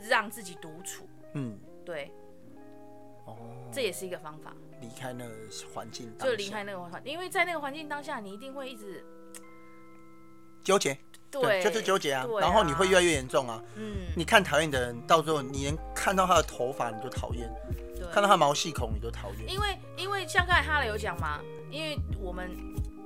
[0.09, 2.11] 让自己独处，嗯，对，
[3.27, 3.37] 哦，
[3.71, 5.35] 这也是一个方法，离开那个
[5.71, 9.05] 环境，就离开那个环境，因为在那个环境当下，你一定会一直
[10.63, 10.97] 纠结。
[11.31, 13.63] 对，就是纠结啊，啊，然后你会越来越严重啊。
[13.75, 17.49] 嗯，你看讨厌的人，到最后你连看到他的头发你都讨厌，
[18.11, 19.49] 看到他毛细孔你都讨厌。
[19.49, 22.51] 因为因为像刚才哈雷有讲嘛，因为我们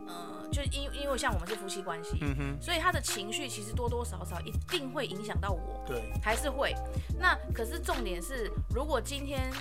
[0.08, 6.74] 呃，就因因为像我们是夫妻关系，嗯哼，所以他的情绪其实多多少少一定会影响到我，对，还是会。
[7.20, 9.52] 那可是重点是，如果今天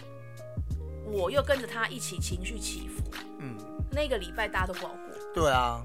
[1.05, 3.03] 我又跟着他一起情绪起伏，
[3.41, 3.55] 嗯，
[3.93, 5.35] 那个礼拜大家都不好过。
[5.35, 5.85] 对啊。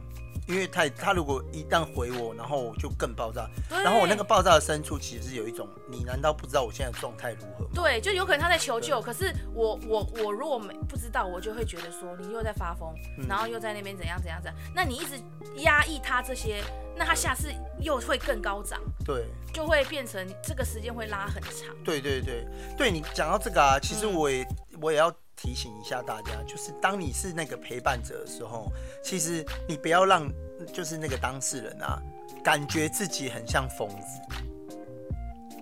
[0.50, 7.70] 因为太他如果一旦回我，然后我就更爆炸，然后我那个爆炸的深处其实是有一种，你难道不知道我现在状态如何吗？
[7.76, 15.22] 对，就有可能他在求救，可是我我我如果没不知道，我就会觉得说你又在发疯，嗯，然后又在那边怎样怎样怎样，那你一直
[15.58, 16.64] 压抑他这些，
[16.98, 21.76] 那他下次又会更高涨，对，就会变成这个时间会拉很长。
[21.86, 22.44] 对对对，
[22.76, 25.14] 对你讲到这个啊，其实我也，嗯，我也要。
[25.42, 28.70] 提醒一下大家，就是当你是那个陪伴者的时候，
[29.02, 30.30] 其实你不要让
[30.74, 31.98] 就是那个当事人啊，
[32.44, 34.20] 感觉自己很像疯子。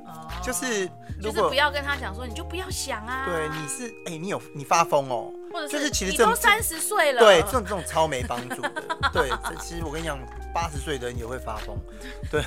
[0.07, 0.27] 哦。
[0.41, 0.85] 就是
[1.21, 3.25] 如果就是不要跟他讲说，你就不要想啊。
[3.27, 8.71] 对，你是哎、欸，你有你发疯哦，或者是就是其实你都三十岁了，对，这种这种超没帮助的。
[9.13, 10.17] 对，其实我跟你讲，
[10.51, 11.77] 八十岁的人也会发疯。
[12.31, 12.43] 对。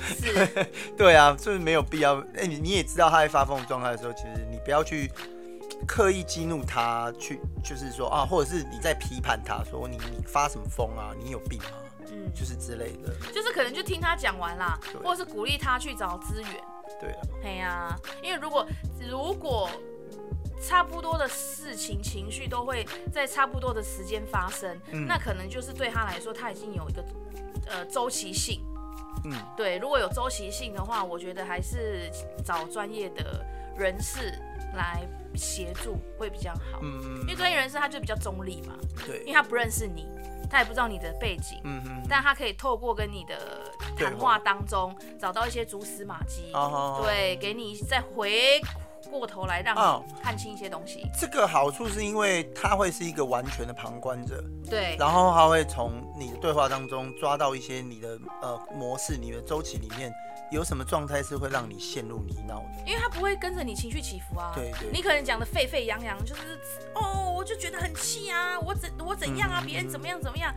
[0.00, 0.66] 是，
[0.96, 2.18] 对啊，就是没有必要。
[2.36, 5.10] 哎，你你也知道他在发疯状态的时候，其实你不要去
[5.86, 11.70] 刻意激怒他，去就是说啊，或者是你在批判他说你你发什么疯啊，你有病吗？
[12.10, 16.50] 嗯，就是之类的，就是可能就听他讲完啦，或者是鼓励他去找资源。
[17.00, 18.66] 对啊，对呀，因为如果
[19.10, 19.68] 如果
[20.60, 27.04] 差不多的事情情绪都会在差不多的时间发生，嗯，那可能就是对他来说，他已经有一个
[27.66, 28.60] 呃周期性。
[29.24, 32.10] 嗯，对，如果有周期性的话，我觉得还是
[32.44, 33.44] 找专业的
[33.76, 34.38] 人士
[34.74, 36.80] 来协助会比较好。
[36.82, 38.74] 嗯嗯，因为专业人士他就比较中立嘛，
[39.06, 40.06] 对，因为他不认识你，
[40.50, 43.36] 他也不知道你的背景，嗯嗯，但他可以透过跟你的
[43.96, 46.52] 谈话当中找到一些蛛丝马迹，
[47.02, 48.60] 对，给你再回。
[49.10, 60.10] 过头来让你看清一些东西，哦，这个好处是因为他会是一个完全的旁观者，对，然后他会从你的对话当中抓到一些你的呃模式，你的周期里面
[60.52, 66.42] 有什么状态是会让你陷入泥淖的，因为他不会跟着你情绪起伏啊，对对，你可能讲的沸沸扬扬，就是
[66.94, 70.54] 哦，我就觉得很气啊，我怎我怎样啊，别人怎么样怎么样。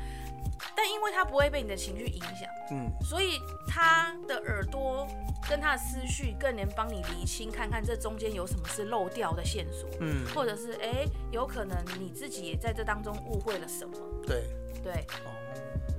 [0.76, 5.08] 但因为他不会被你的情绪影响，嗯，所以他的耳朵
[5.50, 14.44] 跟他的思绪更能帮你理清，看看这中间有什么是漏掉的线索，嗯，或者是哎、欸，有可能你自己也在这当中误会了什么，对，
[14.82, 14.94] 对，
[15.26, 15.32] 哦，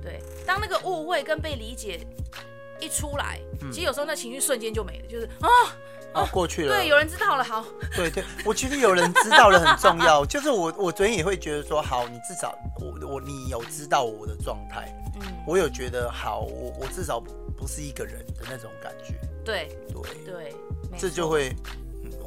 [0.01, 2.05] 对，当那个误会跟被理解
[2.79, 5.49] 一出来，嗯、其实有时候那情绪瞬间就没了，就是啊。
[6.13, 6.73] 哦，过去了。
[6.73, 7.63] 对，有人知道了，好。
[7.95, 10.25] 对对，我觉得有人知道了很重要。
[10.25, 19.13] 就是我，我昨天也会觉得说，好，你至少我我你有知道我的状态，嗯，我有觉得好，我我至少不是一个人的那种感觉。
[19.45, 20.55] 对对对，
[20.97, 21.53] 这就会，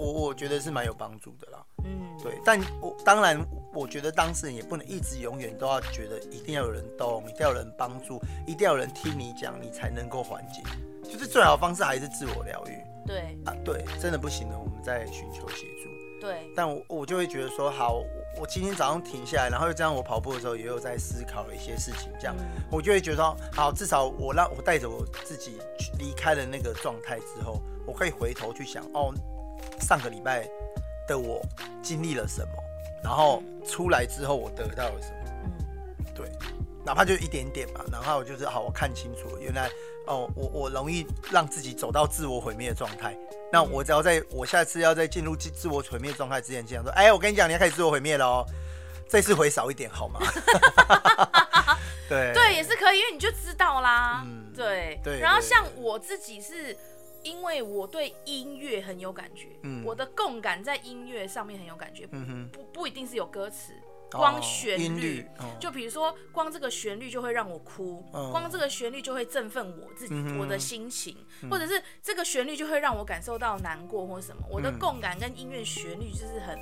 [0.00, 1.62] 我我觉得是蛮有帮助的啦。
[1.84, 3.38] 嗯，对，但我当然，
[3.74, 10.62] 我觉得当事人也不能一直永远都要觉得一定要有人懂，一定要有人帮助，一定要有人听你讲，你才能够缓解。
[11.04, 12.78] 就是最好的方式还是自我疗愈。
[13.06, 15.90] 对啊，对，真的不行了，我们再寻求协助。
[16.20, 18.02] 对，但我我就会觉得说，好，
[18.38, 25.58] 我今天早上停下来，然后又这样，我跑步的时候也有在思考了一些事情，这样，嗯、我就会觉得说，好，至少我让我带着我自己
[25.98, 29.14] 离开了那个状态之后，我可以回头去想，哦，
[29.80, 30.48] 上个礼拜
[31.08, 31.40] 的我
[31.82, 32.52] 经历了什么，
[33.02, 36.30] 然后出来之后我得到了什么，嗯，对，
[36.84, 39.68] 哪怕就一点点嘛，然后就是好，我看清楚了，原来。
[40.06, 43.16] 哦，我我容易让自己走到自我毁灭的状态。
[43.52, 48.44] 那我只要在我下次要再进入自自我毁灭状态之前，这样说，哎，我跟你讲，你要开始自我毁灭了哦，
[49.08, 50.18] 这次回少一点好吗？
[52.08, 54.22] 对 对，也是可以，因为你就知道啦。
[54.24, 55.20] 嗯，对对。
[55.20, 56.76] 然后像我自己是，
[57.22, 63.72] 因为我对音乐很有感觉，嗯，我的共感在音乐上面很有感觉，嗯，不不一定是有歌词。
[64.12, 65.24] 光旋律，
[65.60, 71.16] 就比如说，光这个旋律就会让我哭，光这个旋律就会振奋我自己我的心情，
[71.48, 74.42] 或者是这个旋律就会让我感受到难过或什么。
[74.50, 76.58] 我的共感跟音乐旋律就是很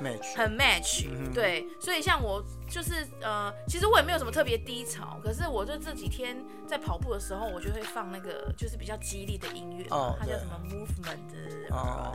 [0.00, 1.32] match，很 match。
[1.34, 2.40] 对，所以像我
[2.74, 9.86] 就是呃，其实我也没有什么特别低潮，可是我就这几天在跑步的时候，我就会放那个就是比较激励的音乐，
[10.18, 11.30] 它叫什么 movement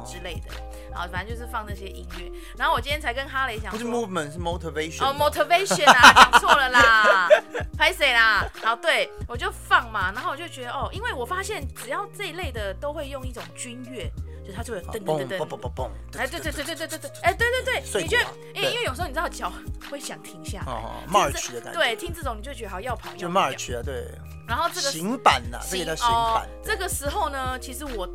[0.06, 0.54] 之类的，
[0.92, 2.30] 然后反正就是放那些音乐。
[2.58, 5.06] 然后我今天才跟哈雷讲，不是 movement 是 motivation。
[5.06, 7.30] 哦，motivation 啊，讲错了啦，
[7.78, 8.46] 拍谁啦？
[8.62, 18.26] 然后对我就放嘛，然后我就觉得哦，因为我发现只要这一类的都会用一种军乐，就它就会噔噔噔噔噔噔，哎，对对对对对对对，哎，对对对，你觉得？
[18.56, 19.52] 哎，因为有时候你知道脚
[19.90, 20.74] 会想停下来
[21.12, 24.08] ，march 的感觉，对，听这种你就觉得好要跑，就 march 啊，对。
[24.48, 26.50] 然后这个行板呐，这个叫行板。
[26.64, 28.10] 这个时候呢，其实我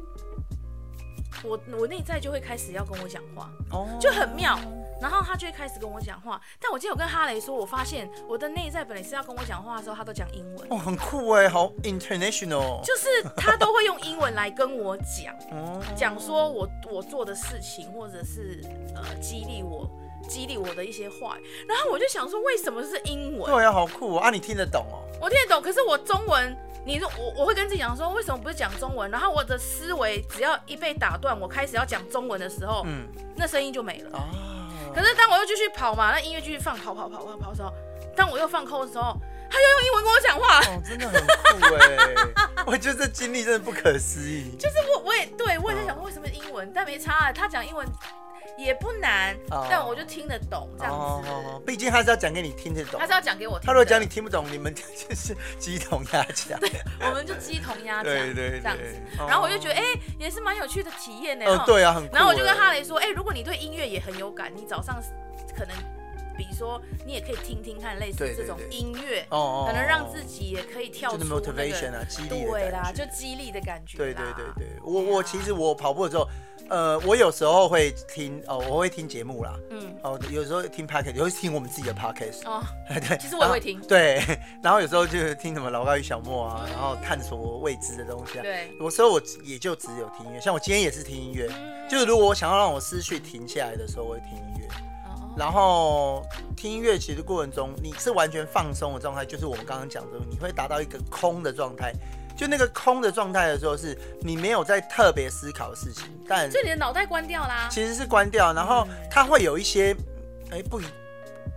[1.43, 4.59] 我我内在就会开始要跟我讲话，哦，就很妙。
[5.01, 10.67] 然后他就会开始跟我讲话，但我今天有跟哈雷说，我发现我的内在本来是要跟我讲话的时候，他都讲英文。
[10.71, 12.81] 哦，很酷哎，好 international。
[12.83, 15.35] 就是他都会用英文来跟我讲，
[15.97, 18.63] 讲说我我做的事情，或者是
[18.95, 19.89] 呃激励我
[20.29, 21.37] 激励我的一些话。
[21.69, 23.53] 然后我就想说，为什么是英文？
[23.53, 24.31] 对啊，好酷啊！
[24.31, 25.03] 你听得懂哦？
[25.21, 29.11] 我听得懂，可是我中文，你说我我会跟自己讲说，为什么不是讲中文？
[29.11, 34.17] 然后我的思维只要一被打断，我开始要讲中文的时候，嗯，那声音就没了。
[34.19, 34.25] 啊
[34.95, 37.73] 可是当我又继续跑嘛，那音乐继续放，跑跑跑跑跑的时候，
[38.17, 39.17] 当我又放空的时候，
[39.51, 40.61] 他又用英文跟我讲话。
[40.61, 42.65] 哦，真的很酷哎！
[42.67, 44.57] 我觉得这经历真的不可思议。
[44.59, 47.87] 就是我我也对我也在想说为什么英文，但没差啊，他讲英文
[48.57, 49.37] 也不难，
[49.69, 51.29] 但我就听得懂这样子。
[51.29, 53.67] 哦，毕竟他是要讲给你听得懂，他是要讲给我听。
[53.67, 56.59] 他如果讲你听不懂，你们就是鸡同鸭讲。
[56.61, 58.05] 对，我们就鸡同鸭讲。
[58.05, 59.01] 对对这样子。
[59.19, 59.83] 然后我就觉得哎，
[60.19, 61.45] 也是蛮有趣的体验呢。
[61.47, 62.09] 哦，对啊，很。
[62.13, 65.03] 然后我就跟哈雷说，哎，如果你对音乐也很有感，你早上
[65.57, 65.75] 可能。
[66.37, 71.73] 比如说，你也可以听听看类似这种音乐，可能让自己也可以跳出那个励
[72.29, 73.97] 对啦，就激励的感觉。
[73.97, 76.29] 对对对对，我我其实我跑步的时候，
[76.69, 84.23] 呃，我有时候会听哦，我会听节目啦，嗯，哦，有时候听 podcast，有时候听我们自己的 podcast，哦， 对，其实我也会听，对，
[84.63, 91.49] 然后有时候就听什么老高与小莫啊，然后探索未知的东西啊，对，有时候我也就只有听音乐，像我今天也是听音乐，
[91.89, 94.69] 就是如果我想要让我思绪停下来的时候，我会听音乐。
[95.37, 96.23] 然后
[96.57, 101.93] 听音乐其实过程中，你是完全放松的状态，就是我们刚刚讲的，你会达到一个空的状态。
[102.37, 107.69] 就那个空的状态的时候，是你没有在特别思考的事情，但就你的脑袋关掉啦。
[107.71, 109.97] 其实是关掉，然后它会有一些，
[110.51, 110.81] 哎，不，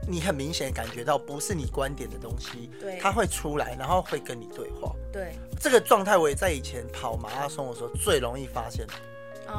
[0.08, 4.94] 你很明显感觉到不是你观点的东西，对，它会出来，然后会跟你对话。
[5.12, 8.86] 对，这个状态我也在以前跑马拉松的时候最容易发现。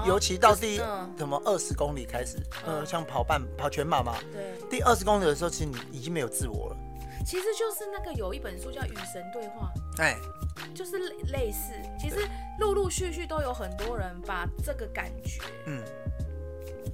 [0.05, 0.77] 尤其到第
[1.17, 6.77] 什么二十公里开始，呃，像跑半跑全马嘛，对，第二十公里的时候，其实你已经没有自我了。
[7.29, 9.71] 其实就是那个有一本书叫《与神对话》，
[10.03, 10.17] 哎，
[10.75, 10.99] 就是
[11.31, 11.75] 类似。
[12.01, 12.27] 其实
[12.59, 15.85] 陆陆续续都有很多人把这个感觉，嗯，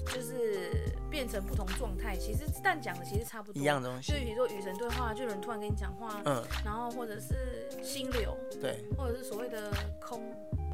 [0.06, 2.16] 就是变成不同状态。
[2.16, 4.10] 其实但讲的其实差不多，一样东西。
[4.10, 9.70] 就比如说与神对话，就有人突然跟你讲话，嗯，然后或者是心流，对，或者是所谓的
[10.00, 10.20] 空。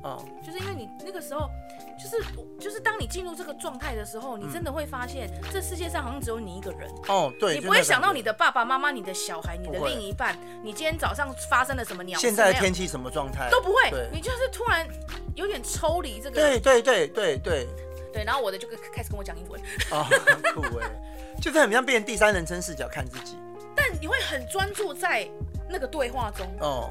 [0.03, 1.51] 哦，就是因为你那个时候，
[1.99, 2.25] 就是
[2.59, 6.91] 就是当你进入这个状态的时候，你真的会发现，这世界上好像只有你一个人。
[7.09, 12.19] 哦，对，你不会想到你的爸爸妈妈、你的小孩、你的另一半，你今天早上发生了什么鸟？
[12.19, 13.51] 现在的天气什么状态？
[13.51, 14.89] 都不会，你就是突然
[15.35, 16.37] 有点抽离这个。
[16.37, 17.67] 对对对对对
[18.13, 19.61] 对，然后我的就开始跟我讲英文。
[19.91, 20.89] 哦，很 酷哎，
[21.43, 23.37] 就是很像变成第三人称视角看自己。
[23.77, 25.29] 但你会很专注在
[25.69, 26.47] 那个对话中。
[26.61, 26.91] 哦。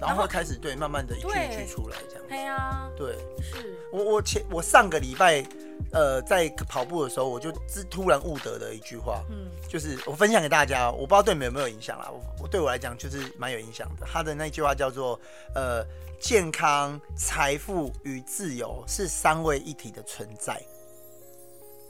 [0.00, 2.24] 然后会开始对，慢慢的一句一句出来这样。
[2.28, 5.44] 对呀，对，是我我前我上个礼拜，
[5.92, 7.52] 呃，在跑步的时候，我就
[7.90, 12.10] 突然悟得的一句话，嗯，就是我分享给大家，我不知道对你们有没有影响啦。
[12.10, 14.06] 我我对我来讲就是蛮有影响的。
[14.06, 15.18] 他的那句话叫做，
[15.54, 15.84] 呃，
[16.20, 20.60] 健康、财富与自由是三位一体的存在。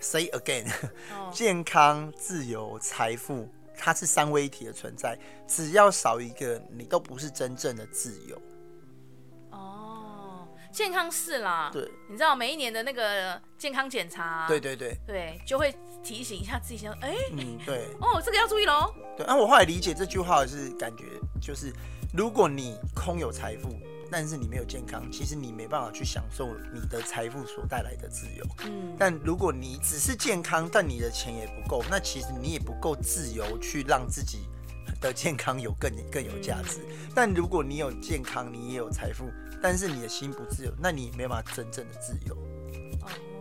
[0.01, 0.67] Say again，
[1.33, 3.49] 健康、自由、财富。
[3.77, 8.41] 它是三位一体的存在，只要少一个，你都不是真正的自由。
[9.51, 18.95] 哦，健康是啦，对，你知道每一年的那个健康检查，对对对，对，就会提醒一下自己说，哎，嗯，对，哦，这个要注意喽。
[19.17, 21.05] 对，那我后来理解这句话是感觉
[21.41, 21.73] 就是，
[22.13, 23.69] 如果你空有财富。
[24.17, 28.47] 但是你没有健康，其实你没办法去享受你的财富所带来的自由。
[28.65, 34.47] 嗯，但如果你只是健康，但你的钱也不够，那其实你也不够自由去让自己
[35.01, 36.79] 的健康有更更有价值。
[37.13, 39.29] 但如果你有健康，你也有财富，
[39.61, 42.39] 但是你的心不自由，那你没办法真正的自由。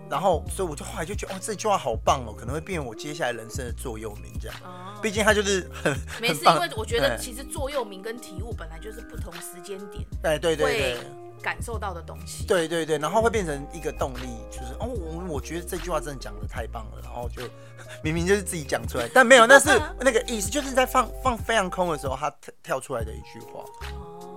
[0.09, 4.57] 然后，所以我就后来就觉得，哦，这句话好棒哦，可能会变成我接下来人生的座右铭这样。
[4.63, 4.99] 哦。
[5.01, 5.91] 毕竟它就是很
[6.21, 10.05] 没事，因为我觉得其实座右铭跟体悟本来就是不同时间点。
[10.23, 10.97] 哎，对对对。
[11.41, 12.45] 感受到的东西。
[12.45, 17.41] 对对对，然后会变成一个动力，就是哦，我我觉得这句话真的讲的太棒了，然后就
[18.01, 23.65] 明明就是自己讲出来，但没有，那是那个意思，就是在放放非常空的时候，他跳跳出来的一句话。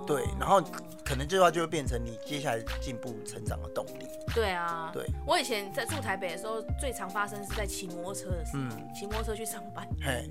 [0.07, 0.61] 对，然后
[1.03, 4.07] 可能这句话就会变成你接下来进步成长的动力。
[4.33, 8.63] 对啊，对，我以前在住台北的时候，最常发生是在骑摩托车的时候，
[8.95, 9.87] 骑、嗯、摩托车去上班。
[10.01, 10.27] 嘿，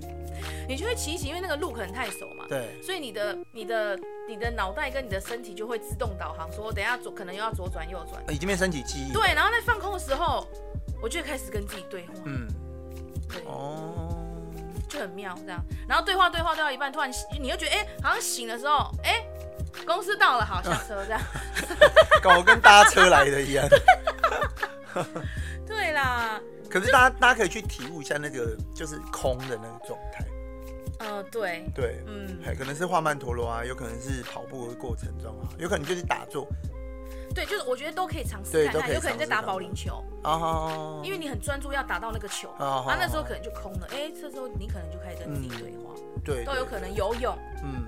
[0.67, 2.45] 你就会骑一骑，因为那个路可能太熟嘛。
[2.49, 8.23] 对，所以你的、你的、你的脑袋跟你的身体就会自动导航，说等一下左可能又要左转右转。
[8.33, 9.13] 已经变身体记忆。
[9.13, 10.47] 对，然后在放空的时候，
[11.01, 12.13] 我就会开始跟自己对话。
[12.25, 12.47] 嗯，
[13.29, 13.43] 对。
[13.45, 14.23] 哦。
[14.87, 17.11] 就很妙这样，然后对话对话对到一半，突然
[17.41, 19.25] 你又觉得哎、欸，好像醒的时候，哎、欸。
[19.85, 21.21] 公司到了，好下车这样，
[22.21, 23.67] 搞跟搭车来的一样。
[25.67, 30.25] 对啦，可是大家大家可以去体悟一下那个就是空的那个状态。
[31.31, 31.63] 对。
[31.75, 36.47] 对，嗯，可能是画曼陀罗啊，有可能是跑步的过程中啊，有可能就是打坐。
[37.35, 40.03] 对，就是我觉得都可以尝试看看，有可能在打保龄球。
[40.23, 45.93] 啊，因为你很专注要打到那个球啊，那时候可能就空了，哎，这时候你可能就开始跟自己对话，
[46.25, 47.85] 对，都有可能游泳，嗯。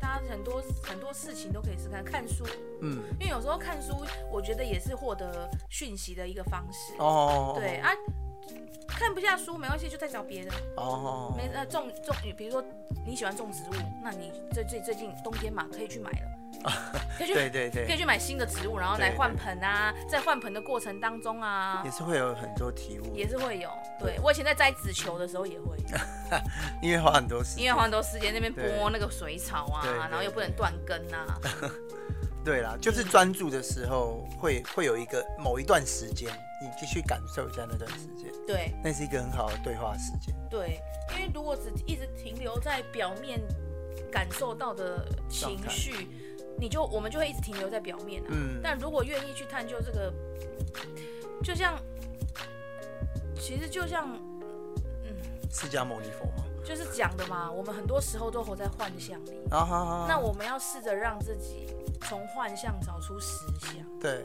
[0.00, 2.44] 大家很多很多事情都可以试看，看书，
[2.80, 3.94] 嗯，因为有时候看书，
[4.30, 6.94] 我觉得也是获得讯息的一个方式。
[6.98, 7.90] 哦，对啊，
[8.86, 10.50] 看不下书没关系，就再找别的。
[10.76, 12.64] 哦，没呃种种，比如说
[13.06, 16.28] 你喜欢种植物，那你最最最近冬天嘛，可以去买了。
[17.16, 23.70] 可以去对对对，可以去买新的植物，然后来换盆啊，在换盆的过程当中啊，也是会有很多体悟，也是会有。
[24.00, 25.76] 对，我以前在摘紫球的时候也会，
[26.82, 31.38] 因为花很多时间，因为花很多时间那边拨那个水草啊，然后又不能断根啊。
[32.48, 36.32] 对啦，就是专注的时候会会有一个某一段时间，
[36.62, 38.32] 你继续感受一下那段时间。
[38.46, 40.34] 对，那是一个很好的对话时间。
[40.48, 40.80] 对，
[41.12, 43.38] 因为如果只一直停留在表面
[44.10, 46.08] 感受到的情绪。
[46.60, 50.12] 你就我们就会一直停留在表面啊，嗯，但如果愿意去探究这个，
[51.40, 51.80] 就像，
[53.36, 54.12] 其实就像，
[55.04, 55.14] 嗯，
[55.52, 64.24] 释迦牟尼佛嘛，就是讲的嘛，我们很多时候都活在幻象里，啊哈哈，那我们要试着让自己从幻象找出实相，对，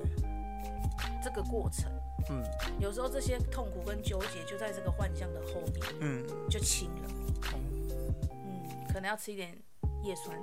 [1.23, 1.89] 这个过程，
[2.29, 2.43] 嗯，
[2.79, 7.09] 有时候这些痛苦跟纠结就在这个幻象的后面，嗯，就轻了，
[7.53, 9.57] 嗯，可能要吃一点。
[10.03, 10.37] 叶酸，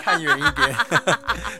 [0.00, 0.74] 看远一点，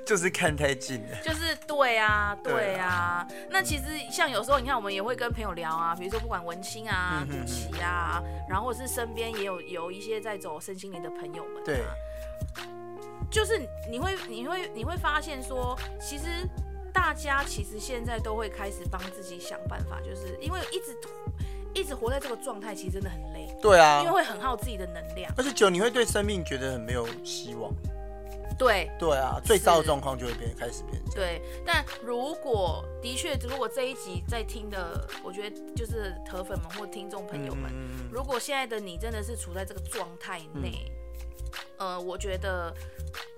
[0.06, 1.16] 就是看太近了。
[1.22, 3.26] 就是对啊，对啊。
[3.50, 11.62] 那其实像有时候，你看我们也会跟朋友聊啊，比如说不管文青啊、古奇啊，然后或者是身边也有有一些在走身心灵的朋友们。
[11.64, 11.84] 对。
[13.30, 13.60] 就是
[13.90, 16.24] 你会你会你会发现说，其实
[16.92, 20.96] 大家其实现在都会开始帮自己想办法，就是因为一直。
[21.74, 23.48] 一直活在这个状态，其实真的很累。
[23.60, 25.32] 对啊，因为会很耗自己的能量。
[25.36, 27.72] 而且久，你会对生命觉得很没有希望。
[28.56, 28.90] 对。
[28.98, 31.02] 对啊，最糟的状况就会变，开始变。
[31.12, 40.92] 对，但如果的确，如果这一集在听的，我觉得就是铁粉们或听众朋友们，嗯、如果现在的你真的是处在这个状态内，
[41.78, 42.72] 嗯、呃，我觉得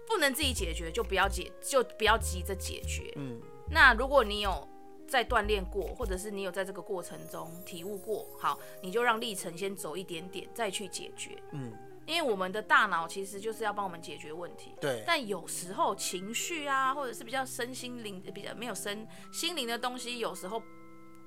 [0.07, 3.12] 不能自己解决，就不要解，就不要急着解决。
[3.16, 3.41] 嗯。
[3.70, 4.68] 那如果你有。
[5.07, 11.42] 在锻炼过，或者是你有在这个过程中体悟过，好，你就让历程先走一点点，再去解决。
[11.52, 11.72] 嗯，
[12.07, 14.74] 因为我们的大脑其实就是要帮我们解决问题。
[14.80, 15.02] 对。
[15.07, 20.62] 但有时候情绪啊，或者是比较身心灵、比较没有身心灵的东西，有时候。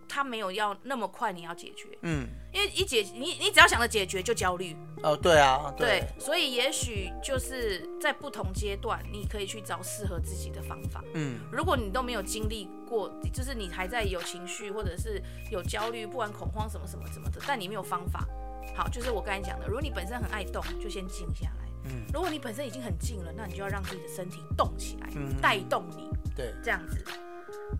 [0.10, 18.28] 他没有要那么快，你要解决，嗯，因为一解你你只要想着解决就焦虑，哦，对啊，对，对，所以也许就是在不同阶段，你可以去找适合自己的方法，嗯，如果你都没有经历过，就是你还在有情绪或者是有焦虑，不管恐慌什么什么什么的，但你没有方法，
[18.76, 27.06] 好，就是我刚才讲的，如果你本身很爱动，就先静下来，嗯，如果你本身已经很静了，那你就要让自己的身体动起来，嗯，带动你，对，这样子。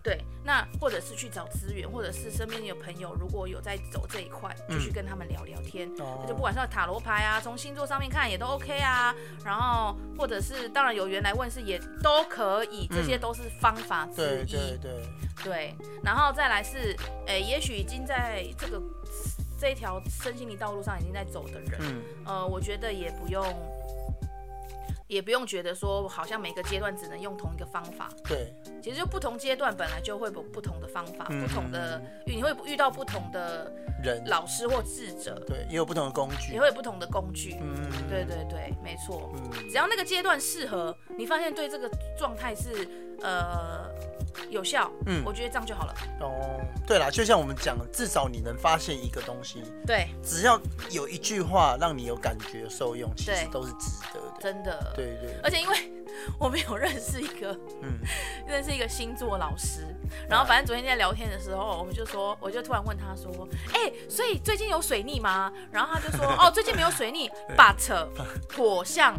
[0.02, 5.88] 对，那或者是去找资源，或者是身边有朋友，如果有在走这一块，就去跟他们聊聊天。
[5.98, 9.14] 嗯、就不管是塔罗牌啊，从星座上面看也都 OK 啊。
[9.44, 14.14] 然后或者是当然有缘来问事也都可以，这些都是方法之一。
[14.14, 15.02] 对对对。
[15.42, 16.94] 对，然后再来是，
[17.26, 18.80] 诶，也许已经在这个
[19.58, 23.44] 这一条身心灵道路上已经在走的人，嗯、呃，我觉得也不用。
[25.10, 28.08] 也不用觉得说好像每个阶段只能用同一个方法。
[28.28, 33.70] 对，其实就不同阶段本来就会有不同的方法，嗯、不同的你会遇到不同的
[34.04, 37.56] 人、老师或智者，对，也有不同的工具，也会有不同的工具。
[37.60, 39.32] 嗯，对对对，没错。
[39.34, 43.88] 嗯，只要那个阶段适合，你发现对这个状态是呃
[44.48, 45.94] 有效，嗯，我觉得这样就好了。
[46.20, 50.60] 哦，对啦，就像我们讲，至少你能发现一个东西，对，只要
[50.90, 54.40] 有一句话让你有感觉受用，其实都是值得的。
[54.40, 55.40] 真的，对，对对。
[55.42, 55.76] 而且因为
[56.38, 57.52] 我们有认识一个，
[57.82, 57.98] 嗯，
[58.46, 59.86] 认识一个星座老师，
[60.28, 65.52] 然后反正昨天在聊天的时候，我们就说，我就突然问他说，哎、欸，所以最近有水逆吗？
[65.70, 68.08] 然后他就说，哦，最近没有水逆， but
[68.56, 69.14] 火象。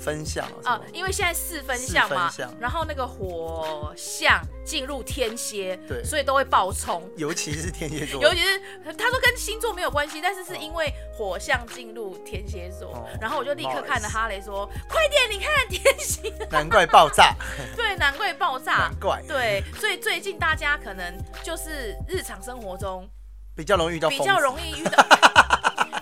[0.00, 8.60] 分相啊，因为现在四分相嘛，然后那个火象进入天蝎，对，所以都会爆冲，尤其是天蝎座，尤其是
[8.96, 17.34] 他说跟星座没有关系，但是是因为火象进入天蝎座，哦、然后我就立刻看着哈雷说，快点，你看天蝎，难怪爆炸，
[17.76, 23.06] 对，难怪爆炸，难怪，对，所以最近大家可能就是日常生活中
[23.54, 25.04] 比较容易遇到，比较容易遇到，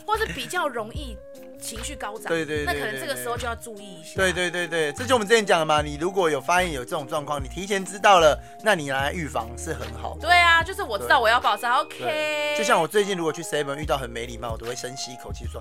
[0.09, 1.17] 或是比较容易。
[1.61, 4.13] 情绪高涨，对对，对，那可能这个时候就要注意一下。
[4.15, 5.83] 对对对对，这就我们之前讲的嘛。
[5.83, 10.21] 你如果有发现有这种状况，你提前知道了，那你来预防是很好的。
[10.21, 12.55] 对啊，就是我知道我要爆炸，OK。
[12.57, 15.61] 就像我最近如果去 Seven 遇到很没礼貌，我都会深吸一口气说：“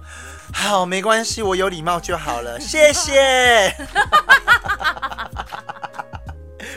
[0.54, 3.76] 好，没关系，我有礼貌就好了，谢谢。”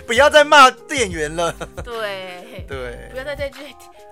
[0.07, 1.55] 不要再骂店员了。
[1.85, 3.51] 对对，不要再对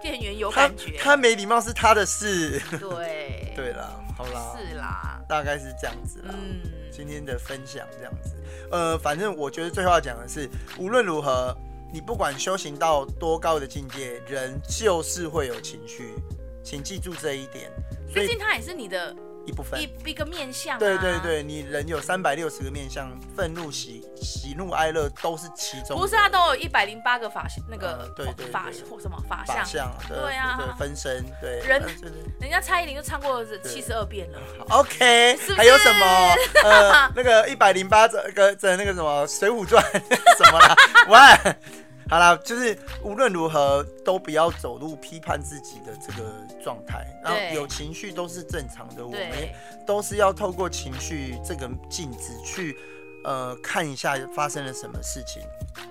[0.03, 0.99] 店员有感觉。
[0.99, 2.63] 他，他没礼貌是他的事。
[2.79, 3.28] 对
[3.59, 3.91] 对啦。
[4.17, 6.33] 好啦，是啦，大概是这样子啦。
[6.33, 6.61] 嗯，
[6.93, 8.37] 今天的分享这样子，
[8.71, 10.49] 呃，反正我觉得最后要讲的是，
[10.79, 11.53] 无论如何，
[11.93, 16.15] 你不管修行到多高的境界，人就是会有情绪，
[16.63, 17.69] 请记住这一点。
[18.15, 19.13] 毕竟他也是你的。
[19.49, 25.99] 一部分一一个面相、啊，对对对，你人有三百六十个面相，愤怒喜喜怒哀乐都是其中。
[25.99, 31.61] 不是，他都有一百零八个法那个、呃、对对法或什么法相，法相对啊对，分身对。
[31.67, 31.83] 人，
[32.41, 34.39] 人家蔡依林就唱过七十二遍了。
[34.69, 36.35] OK，是是还有什么？
[36.63, 39.83] 呃，那个一百零八个的那个什么《水浒传》
[40.37, 40.77] 什么啦？
[41.09, 41.57] 喂。
[42.09, 46.33] 好啦，就是无论如何都不要走入批判自己的这个
[46.63, 49.49] 状态，然后有情绪都是正常的，我们
[49.87, 52.77] 都是要透过情绪这个镜子去。
[53.25, 55.43] 呃，看一下发生了什么事情，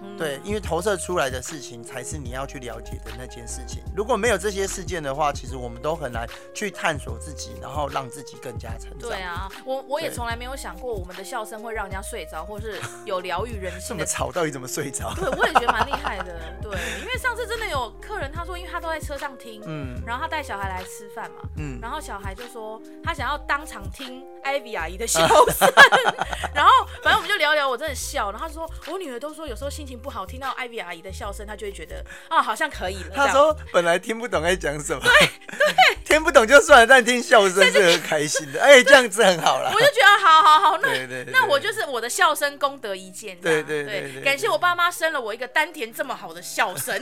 [0.02, 3.84] 嗯，对，因为投射出来的事情才是你要去了解的那件事情。
[3.96, 9.10] 如果没有这些事件的话，其实我们都很难去探索自己，然后让自己更加成长。
[9.10, 13.90] 对啊，我我也从来没有想过我们的笑声会让人家睡着，或是有疗愈人性。
[13.90, 15.14] 这么吵，到底怎么睡着？
[15.16, 16.40] 对，我也觉得蛮厉害的。
[16.62, 16.72] 对，
[17.02, 25.68] 因为上次真的有客人，他说，因为他都在车上听，嗯，然后他带小孩来吃饭嘛，嗯，然后小孩就说他想要当场听 Ivy 阿姨的笑声，
[26.54, 26.72] 然后
[27.04, 27.28] 反正我们。
[27.28, 28.32] 就聊聊，我真的笑。
[28.32, 33.12] 然后他说，我女儿都说，有时候心情不好，听到艾薇阿姨的笑声，她就会觉得啊，好像可以了。
[33.16, 38.62] 她说本来听不懂在讲什么， 对对，听不懂就算了，但听笑声是很开心的。
[38.64, 39.70] 哎，这样子很好了。
[39.74, 43.38] 我就觉得好好好，那那我就是我的笑声功德一件。
[43.42, 46.98] 对对对，对，对，感谢我爸妈生了我一个丹田这么好的笑声。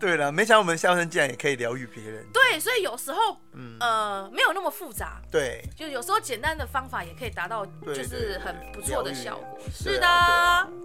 [0.00, 2.24] 对了，没想到我们笑声竟然也可以疗愈别人。
[2.32, 3.18] 对，所以有时候，
[3.52, 5.20] 嗯，呃，没有那么复杂。
[5.30, 9.58] 对，就有时候简单的方法也可以达到，就是很不错的效果。
[9.74, 10.06] 是的，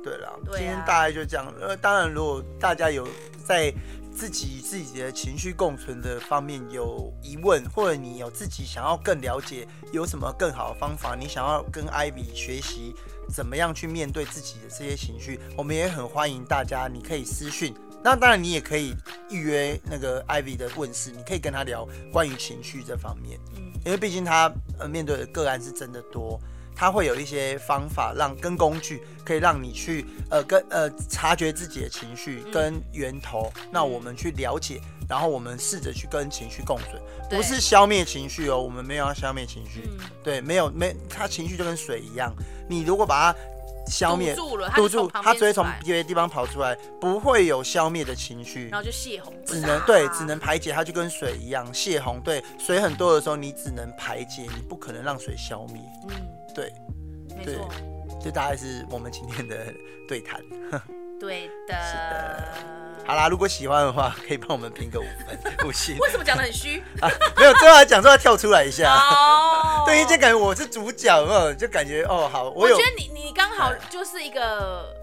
[0.04, 1.54] 对了，今天大概就这样。
[1.62, 3.08] 呃，当然，如果大家有
[3.46, 3.72] 在
[4.12, 12.96] 自己自己的情绪共存的方面有疑问，或者你有自己想要更了解，有什么更好的方法，你想要跟 Ivy 学习
[13.32, 17.76] 怎么样去面对自己的这些情绪，我们也很欢迎大家，你可以私讯。
[18.04, 18.94] 那当然，你也可以
[19.30, 26.38] 预约那个 Ivy 的问世，你可以跟他聊关于情绪这方面，嗯，因为毕竟他呃面对的个案是真的多，
[26.76, 42.36] 他会有一些方法让跟工具可以让你去呃跟呃察觉自己的情绪跟源头，嗯，那我们去了解，然后我们试着去跟情绪共存，不是消灭情绪哦，我们没有要消灭情绪，嗯，对，没有没，他情绪就跟水一样，
[42.68, 43.40] 你如果把它。
[43.88, 52.20] 消灭堵住了，堵住，它只会从别的地方跑出来，不会有消灭的情绪，然后就泄洪，只能对，只能排解，它就跟水一样泄洪。
[52.22, 55.82] 对，水很多的时候，你只能排解，你不可能让水消灭。
[56.10, 56.16] 嗯，
[56.56, 56.74] 对，
[57.44, 57.58] 对，
[58.22, 59.74] 这大概是我们今天的
[60.08, 60.42] 对谈。
[61.20, 62.83] 对的，是的。
[63.06, 65.98] 好啦，如果喜欢的话，可以帮我们评个五分，五星。
[65.98, 66.82] 为什么讲的很虚？
[67.02, 68.94] 啊，没有，最后讲，最后跳出来一下。
[68.96, 69.84] 哦。
[69.86, 71.54] 对，因为感觉我是主角，有没有？
[71.54, 72.76] 就感觉哦，好，我有。
[72.76, 74.94] 我觉得你你刚好就是一个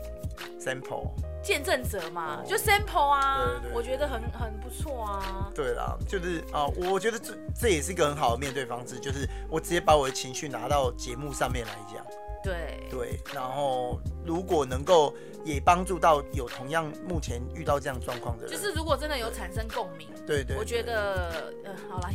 [0.58, 1.10] sample。
[1.42, 5.48] 见证者嘛，就 sample 啊，我觉得很很不错啊。
[5.54, 12.04] 对啦，就是啊，我觉得这这也是一个很好的面对方式，就是我直接把我的情绪拿到节目上面来讲。
[12.42, 15.14] 对对，然后如果能够
[15.44, 22.08] 也帮助到有同样目前遇到这样状况的人，就是如果真的有产生共鸣，对对，对，我觉得呃，好了。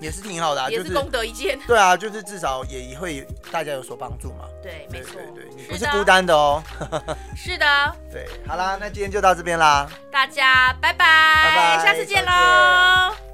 [0.00, 1.58] 也是挺好的，啊，也是功德一件。
[1.66, 4.46] 对啊，就是至少也会大家有所帮助嘛。
[4.62, 6.62] 对，没错，对，你不是孤单的哦。
[7.36, 7.66] 是的。
[8.10, 9.86] 对，好啦，那今天就到这边啦。
[10.10, 13.29] 大家拜拜，拜拜，下次见喽。